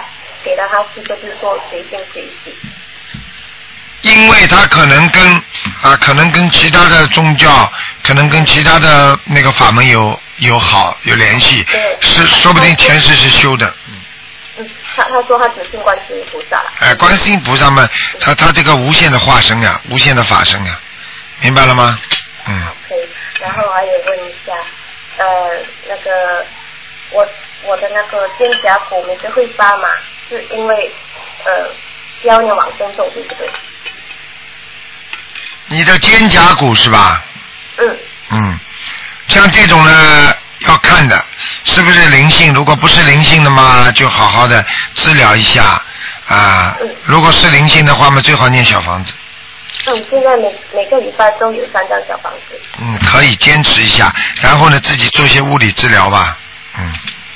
[0.44, 2.56] 给了他四个字说随心随喜。
[4.02, 5.24] 因为他可能跟
[5.84, 7.72] 啊，可能跟其他的宗教，
[8.04, 11.64] 可能跟其他的那个法门有有好有联系，
[12.02, 13.72] 是说不定前世是修的。
[14.58, 16.74] 嗯，他他说他只信观世音菩萨了。
[16.80, 17.88] 哎，观世音菩萨嘛，
[18.20, 20.80] 他他这个无限的化身呀，无限的法身呀，
[21.40, 22.00] 明白了吗？
[22.48, 23.08] 嗯，可以，
[23.40, 24.54] 然后还有问一下，
[25.18, 25.26] 呃，
[25.88, 26.44] 那个
[27.12, 27.28] 我
[27.64, 29.88] 我的那个肩胛骨每次会发麻，
[30.30, 30.92] 是因为
[31.46, 31.70] 呃
[32.24, 33.50] 要念往生咒对不对？
[35.68, 37.24] 你的肩胛骨是吧？
[37.78, 37.98] 嗯
[38.32, 38.60] 嗯，
[39.28, 40.36] 像这种呢
[40.68, 41.26] 要看的，
[41.64, 42.54] 是不是灵性？
[42.54, 45.82] 如果不是灵性的嘛，就好好的治疗一下
[46.28, 46.78] 啊。
[47.06, 49.14] 如果是灵性的话嘛，最好念小房子。
[49.88, 52.62] 嗯，现在每每个礼拜都有三张小房子。
[52.80, 56.38] 嗯，可以坚持一下，然后呢，自己做些物理治疗吧。
[56.82, 56.92] 嗯，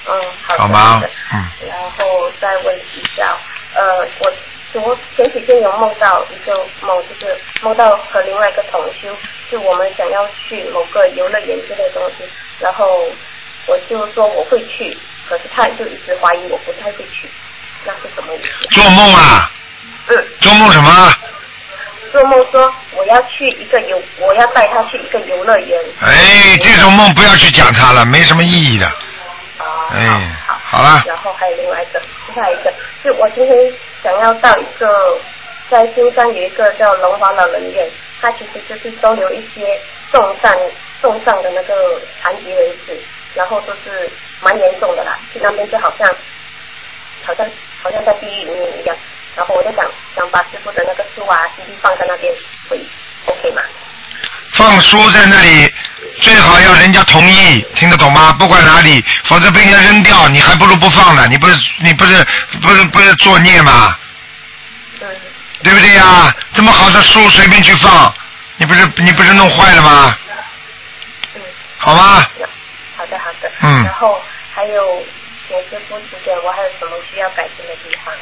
[0.08, 0.22] 嗯，
[0.58, 1.10] 好的。
[1.34, 1.46] 嗯。
[1.70, 3.38] 然后再问一下，
[3.76, 4.34] 呃，我
[4.74, 9.16] 昨前几天有梦到一个梦，就是梦到和另外一个同修，
[9.50, 12.24] 就我们想要去某个游乐园之类的东西，
[12.60, 13.06] 然后
[13.68, 17.30] 我就说我会去，可是他就一直怀疑我不太会去，
[17.86, 18.68] 那是什么意思？
[18.72, 19.52] 做梦啊？
[20.08, 21.14] 嗯，做梦什么？
[22.12, 25.78] 做梦说我要去一个游，我要带他去一个游乐园。
[26.02, 28.90] 哎，这种梦不要去讲它了，没什么意义的。
[29.58, 35.18] 啊，哎，好，好了，然后还有另外一个，另外一个，就我今天想要到一个
[35.70, 37.90] 在新山有一个叫龙华老人院，
[38.22, 39.80] 它其实就是收留一些
[40.12, 40.54] 重伤
[41.02, 43.00] 重伤的那个残疾人士，
[43.34, 44.10] 然后都是
[44.42, 46.08] 蛮严重的啦，去那边就好像
[47.24, 47.48] 好像
[47.82, 48.96] 好像在地狱里面一样。
[49.36, 49.86] 然后我就想
[50.16, 52.34] 想把师傅的那个书啊、CD 放在那边，
[52.70, 52.80] 会
[53.26, 53.62] OK 吗？
[54.56, 55.74] 放书在那里，
[56.22, 58.34] 最好要人家同意，听得懂吗？
[58.40, 61.28] 不管哪里，否则被人家扔掉，你还不如不放呢。
[61.28, 62.26] 你不是你不是
[62.62, 63.96] 不是不是作孽吗？
[65.02, 65.08] 嗯
[65.64, 66.34] 对不对呀？
[66.54, 68.14] 这么好的书随便去放，
[68.58, 70.18] 你不是你不是弄坏了吗？
[71.34, 71.42] 嗯，
[71.78, 72.26] 好吗？
[72.96, 73.52] 好的好的。
[73.62, 74.22] 嗯然后
[74.54, 75.04] 还有
[75.48, 78.14] 请师傅指点我还有什么需要改进的地方？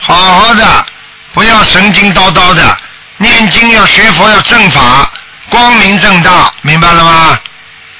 [0.00, 0.86] 好好的，
[1.32, 2.78] 不要神经叨叨的，
[3.18, 5.10] 念经要学佛要正法，
[5.50, 7.38] 光明正大，明白了吗？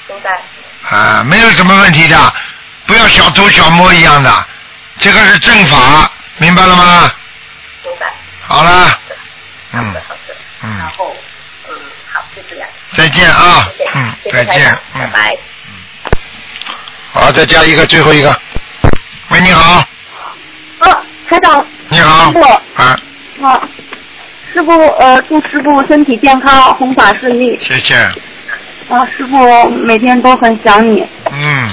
[0.09, 0.31] 明白。
[0.97, 2.35] 啊，没有什么问题的，
[2.87, 4.47] 不要小偷小摸一样的，
[4.99, 7.11] 这个是正法，明白了吗？
[7.85, 8.07] 明白。
[8.47, 8.99] 好了，好
[9.73, 10.35] 嗯的好的。
[10.63, 11.17] 嗯然，后
[11.69, 11.75] 嗯
[12.13, 12.69] 好就这样。
[12.95, 15.37] 再见啊谢谢，嗯，再见拜，拜。
[17.13, 18.41] 好，再加一个，最后一个。
[19.29, 19.85] 喂，你好，
[20.79, 22.43] 啊，台长，你好师傅，
[22.83, 23.01] 啊，
[23.43, 23.61] 啊，
[24.57, 27.59] 师傅，呃，祝师傅身体健康，弘法顺利。
[27.61, 27.95] 谢谢，
[28.89, 31.69] 啊，师傅每天都很想你，嗯。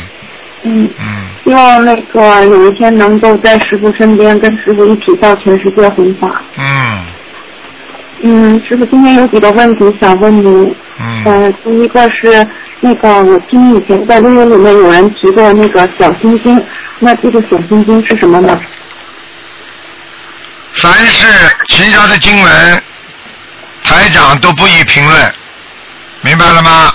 [0.63, 6.41] 嗯，嗯，希望那个有一天能够在师傅身边，跟师傅一起到全世界弘法。
[6.57, 7.05] 嗯。
[8.21, 12.45] 嗯，师傅今天有几个问题想问您，嗯，呃，第一个是
[12.81, 16.61] 那个我听以前在录音里面有人提过那个小星星，
[16.99, 18.59] 那这个小星星是什么呢？
[20.75, 21.27] 凡是
[21.69, 22.83] 其他的经文，
[23.83, 25.33] 台长都不予评论，
[26.21, 26.93] 明白了吗？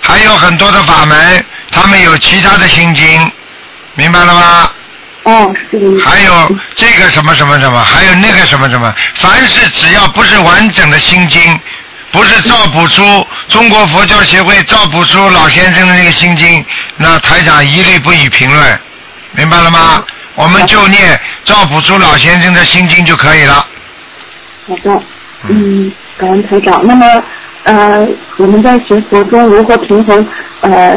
[0.00, 3.30] 还有很多的法门，他们有其他的心经，
[3.94, 4.70] 明白了吗？
[5.24, 5.54] 哦。
[6.04, 11.60] 还有这个什么什么什么，还有那个什么什么，凡是只要不是完整的心经，
[12.10, 16.64] 不是照补出中国佛教协会照补出老先生的那个心经，
[16.96, 18.80] 那台长一律不予评论，
[19.32, 20.02] 明白了吗？
[20.34, 23.66] 我们就念赵朴初老先生的心经就可以了。
[24.66, 25.02] 好的，
[25.48, 26.80] 嗯，感恩台长。
[26.86, 27.22] 那么，
[27.64, 28.06] 呃，
[28.36, 30.26] 我们在学佛中如何平衡
[30.60, 30.96] 呃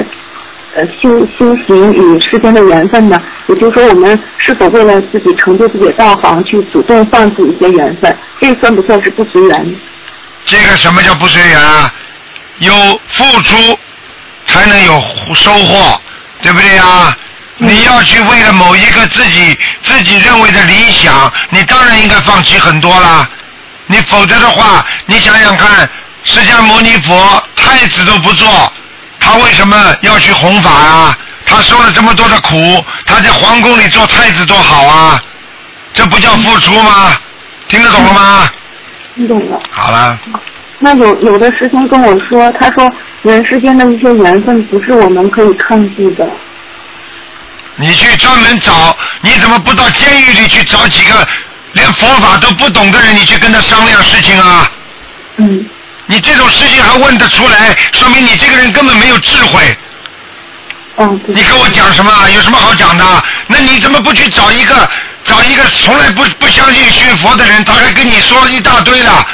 [0.76, 3.18] 呃修修行与世间的缘分呢？
[3.48, 8.16] 也就是说，我们是否为了自己成就自己的道行，去主动放弃一些缘分？
[8.40, 9.76] 这算不算是不随缘？
[10.46, 11.94] 这个什么叫不随缘啊？
[12.60, 12.74] 有
[13.10, 13.78] 付出
[14.46, 16.02] 才能有收获，
[16.42, 17.18] 对不对呀？
[17.58, 23.28] 你要去为了某一个自己自己认为的理想，你当然应该放弃很多啦。
[23.88, 25.90] 你否则的话，你想想看，
[26.24, 28.74] 释迦牟尼佛太子都不做，
[29.20, 31.18] 他为什么要去弘法啊？
[31.46, 35.20] 他受了这么多的苦，他在皇宫里做太子多好啊！
[35.94, 37.16] 这不叫付出吗？
[37.70, 38.50] 听得懂了吗？
[39.16, 39.60] 听懂了。
[39.70, 40.20] 好了，
[40.80, 42.92] 那有有的师兄跟我说，他说
[43.22, 46.28] 人世间的一些缘分不是我们可以抗拒的。
[47.78, 51.28] 你去专门找，你怎么不到监狱里去找几个
[51.74, 54.70] 连佛法都不懂的人，你去跟他商量事情啊？
[55.38, 55.66] 嗯。
[56.08, 59.78] 你这种事情还问得出来，说明你这个人根本没有智慧。
[60.98, 61.20] 嗯。
[61.28, 62.12] 你跟我讲什么？
[62.30, 63.24] 有什么好讲的？
[63.48, 64.90] 那你怎么不去找一个
[65.26, 69.28] 找一个从来不不相信学佛的人，他还跟你说一大堆了，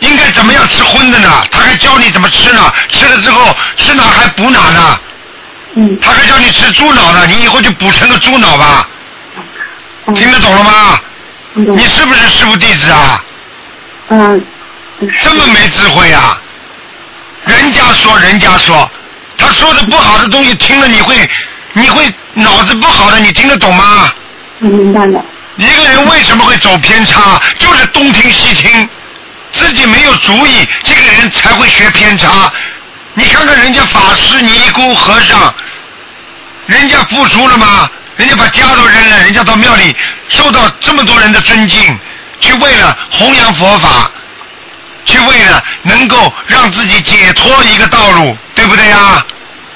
[0.00, 1.30] 应该怎么样吃荤的呢？
[1.50, 2.72] 他还教你怎么吃呢？
[2.90, 5.00] 吃了之后吃哪还补哪呢？
[5.76, 5.98] 嗯。
[6.02, 8.88] 他还叫你吃猪脑呢，你以后就补成个猪脑吧。
[10.14, 11.00] 听得懂了吗？
[11.54, 13.24] 你是不是师傅弟子啊？
[14.08, 14.46] 嗯。
[15.20, 16.40] 这么没智慧啊！
[17.44, 18.90] 人家说，人家说，
[19.36, 21.14] 他说的不好的东西，听了你会，
[21.74, 24.10] 你会脑子不好的，你听得懂吗？
[24.58, 25.22] 明白了。
[25.56, 27.38] 一个人为什么会走偏差？
[27.58, 28.88] 就是东听西听，
[29.52, 32.50] 自己没有主意，这个人才会学偏差。
[33.12, 35.54] 你看看人家法师尼姑和尚，
[36.66, 37.90] 人家付出了吗？
[38.16, 39.94] 人家把家都扔了，人家到庙里
[40.28, 41.98] 受到这么多人的尊敬，
[42.40, 44.10] 去为了弘扬佛法，
[45.04, 49.24] 去为了能够让自己解脱一个道路，对不对呀？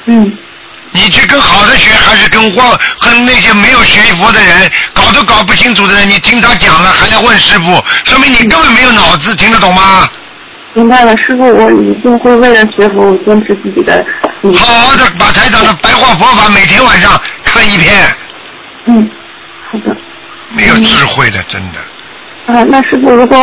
[0.06, 0.38] 嗯。
[0.92, 10.10] 你去跟好的学，还是跟忘跟那些没有学佛的人，搞都搞不清楚的人，你听他讲了还来问师傅，说明你根本没有脑子，听得懂吗？
[10.74, 14.04] 明白了，师傅，我一定会为了学佛，我坚持自己的。
[14.42, 17.92] 嗯好好的把台长的白话佛法每天晚上看一篇。
[18.86, 19.10] 嗯，
[19.70, 19.96] 好的。
[20.52, 21.78] 没有智慧的，真的。
[22.52, 23.36] 啊，那师傅，如果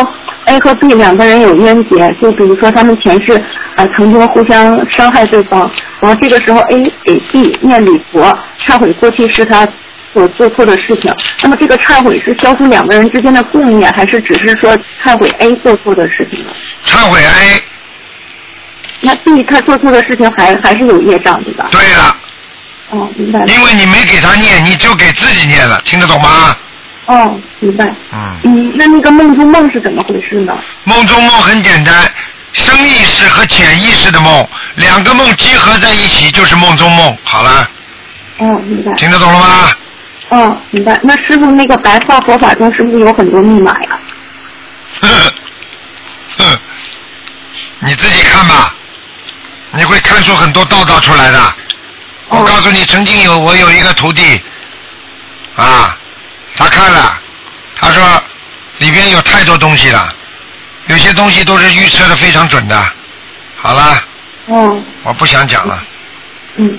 [0.45, 3.41] A 和 B 两个人有冤结，就比如说他们前世
[3.75, 5.69] 呃曾经互相伤害对方，
[5.99, 9.67] 然后这个时候 A 给 B 念礼佛，忏悔过去是他
[10.18, 11.13] 所做错的事情。
[11.43, 16.51] 那么这个忏悔是消除两个人之间的共业，还是只是说忏悔 A 做错的事情呢？
[16.84, 17.61] 忏悔 A。
[19.01, 21.68] 那 B 他做错的事情还还是有业障对吧？
[21.72, 22.18] 对了，
[22.89, 23.45] 哦，明白了。
[23.45, 26.57] 因为你没给他念，你就给自己念了，听得懂吗？
[27.05, 27.86] 哦，明白。
[28.11, 28.36] 嗯。
[28.45, 30.57] 嗯，那那个梦中梦是怎么回事呢？
[30.84, 31.93] 梦中梦很简单，
[32.53, 34.47] 生意识和潜意识的梦，
[34.78, 37.15] 两个梦结合在一起就是梦中梦。
[37.24, 37.70] 好了，
[38.39, 38.91] 哦，明白。
[38.95, 39.70] 听得懂了吗？
[40.30, 40.99] 哦，明白。
[41.03, 43.99] 那师傅，那个白话佛法中是不是有很多密码呀？
[47.80, 48.73] 你自己看吧，
[49.71, 51.53] 你会看出很多道道出来的。
[52.30, 54.41] 我告诉你，曾经有我有一个徒弟，
[55.55, 55.97] 啊，
[56.55, 57.19] 他看了，
[57.75, 58.03] 他说
[58.80, 60.13] 里边有太多东西了，
[60.88, 62.78] 有些东西都是预测的非常准的。
[63.55, 64.03] 好了，
[64.47, 65.84] 嗯，我不想讲了。
[66.57, 66.78] 嗯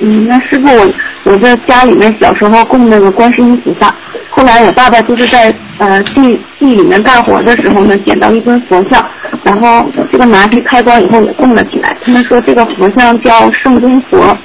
[0.00, 0.92] 嗯，那师傅，我
[1.24, 3.94] 我在家里面小时候供那个观世音菩萨，
[4.28, 9.04] 后来我爸爸就是在呃地地里面干活的时候呢，捡到一尊佛像，
[9.44, 11.96] 然后这个拿去开光以后也供了起来。
[12.04, 14.36] 他们说这个佛像叫圣尊佛，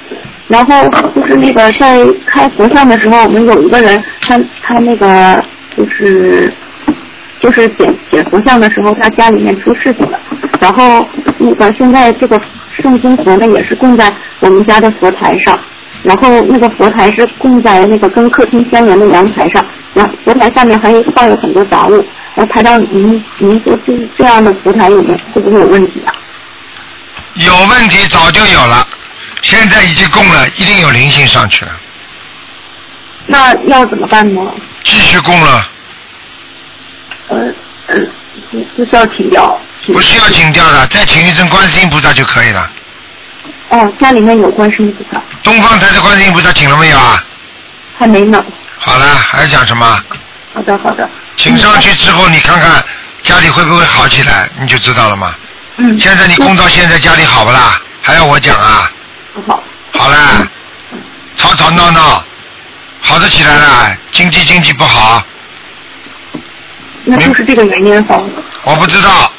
[0.46, 5.44] 然后就是那个在开佛像的时候，我们有一个人，他他那个
[5.76, 6.52] 就是
[7.40, 10.18] 就是捡捡佛像的时候，他家里面出事情了，
[10.60, 11.04] 然后
[11.38, 12.40] 那个现在这个
[12.76, 15.58] 圣尊佛呢也是供在我们家的佛台上，
[16.02, 19.64] 然后那个佛台是供在那个跟客厅相连的阳台上，
[19.94, 22.04] 然后佛台下面还放有很多杂物，
[22.34, 26.14] 然后台长您您说这这样的佛台有没有会不会有问题啊？
[27.34, 28.86] 有问题早就有了，
[29.42, 31.72] 现在已经供了，一定有灵性上去了，
[33.26, 34.40] 那要怎么办呢？
[34.84, 35.68] 继续供了，
[37.28, 37.38] 呃
[37.86, 37.98] 呃，
[38.52, 39.60] 就就需要停掉。
[39.90, 42.70] 请不需要请掉的，再请一尊观世音菩萨就可以了。
[43.70, 47.24] 哦，家里面有观世音菩萨，东方台的观世音菩萨请了没有啊？
[47.98, 48.44] 还没呢。
[48.78, 50.00] 好了，还要讲什么？
[50.54, 51.08] 好的好的。
[51.36, 52.84] 请上去之后，你看看
[53.24, 55.34] 家里会不会好起来，你就知道了嘛。
[55.78, 55.98] 嗯。
[55.98, 57.80] 现在你供到现在家里好不啦？
[58.00, 58.90] 还要我讲啊？
[59.34, 59.60] 不好。
[59.94, 60.48] 好了，
[61.36, 62.24] 吵吵闹闹，
[63.00, 65.20] 好的起来了，经济经济不好，
[67.04, 68.22] 那就是这个原因好。
[68.62, 69.32] 我不知道，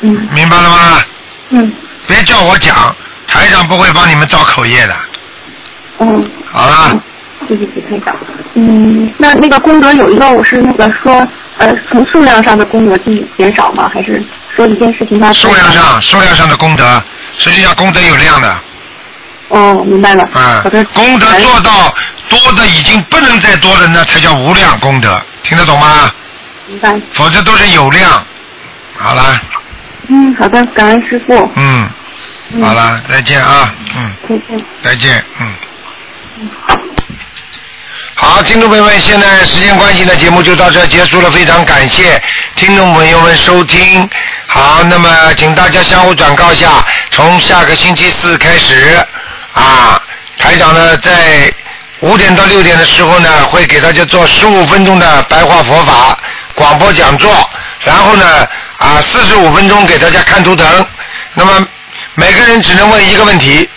[0.00, 1.02] 嗯明白了吗？
[1.50, 1.72] 嗯
[2.06, 2.94] 别叫我讲，
[3.26, 4.94] 台长不会帮你们造口业的。
[5.98, 6.24] 嗯。
[6.50, 7.00] 好了，
[7.48, 8.16] 谢谢谢台长。
[8.54, 11.26] 嗯，那那个功德有一个，我是那个说，
[11.58, 13.90] 呃，从数量上的功德减减少吗？
[13.92, 14.24] 还是
[14.54, 17.02] 说一件事情它数量上数量上的功德，
[17.36, 18.60] 实际上功德有量的。
[19.48, 20.22] 哦，明白了。
[20.32, 21.94] 啊好的。，功德做到
[22.28, 26.10] 多的已经不能再多了，那才叫无量功德，听得懂吗？
[26.68, 27.00] 明白。
[27.12, 28.10] 否则都是有量。
[28.96, 29.40] 好了，
[30.08, 31.34] 嗯，好的，感恩师傅。
[31.56, 31.88] 嗯，
[32.52, 34.64] 嗯好了，再见啊，嗯，再见。
[34.82, 35.54] 再见，嗯。
[38.14, 42.20] 好，听众朋友们，现在时间关系呢，节目就到这结束了，非常感谢
[42.54, 44.08] 听众朋友们收听。
[44.46, 48.96] 好，那么请大家相互转告一下，从下个星期四开始
[49.52, 50.00] 啊，
[50.38, 51.52] 台长呢在
[52.00, 56.18] 五点到六点的时候呢，会给大家做十五分钟的白话佛法
[56.56, 57.30] 广播讲座，
[57.84, 58.48] 然后呢
[58.78, 60.86] 啊四十五分钟给大家看图腾，
[61.34, 61.64] 那么
[62.14, 63.68] 每个人只能问一个问题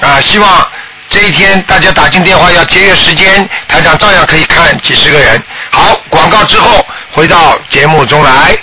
[0.00, 0.66] 啊，希望
[1.08, 5.40] 这一天大家打进电话要节约时间，台长照样可以看几十个人。
[5.70, 8.58] 好，广告之后回到节目中来。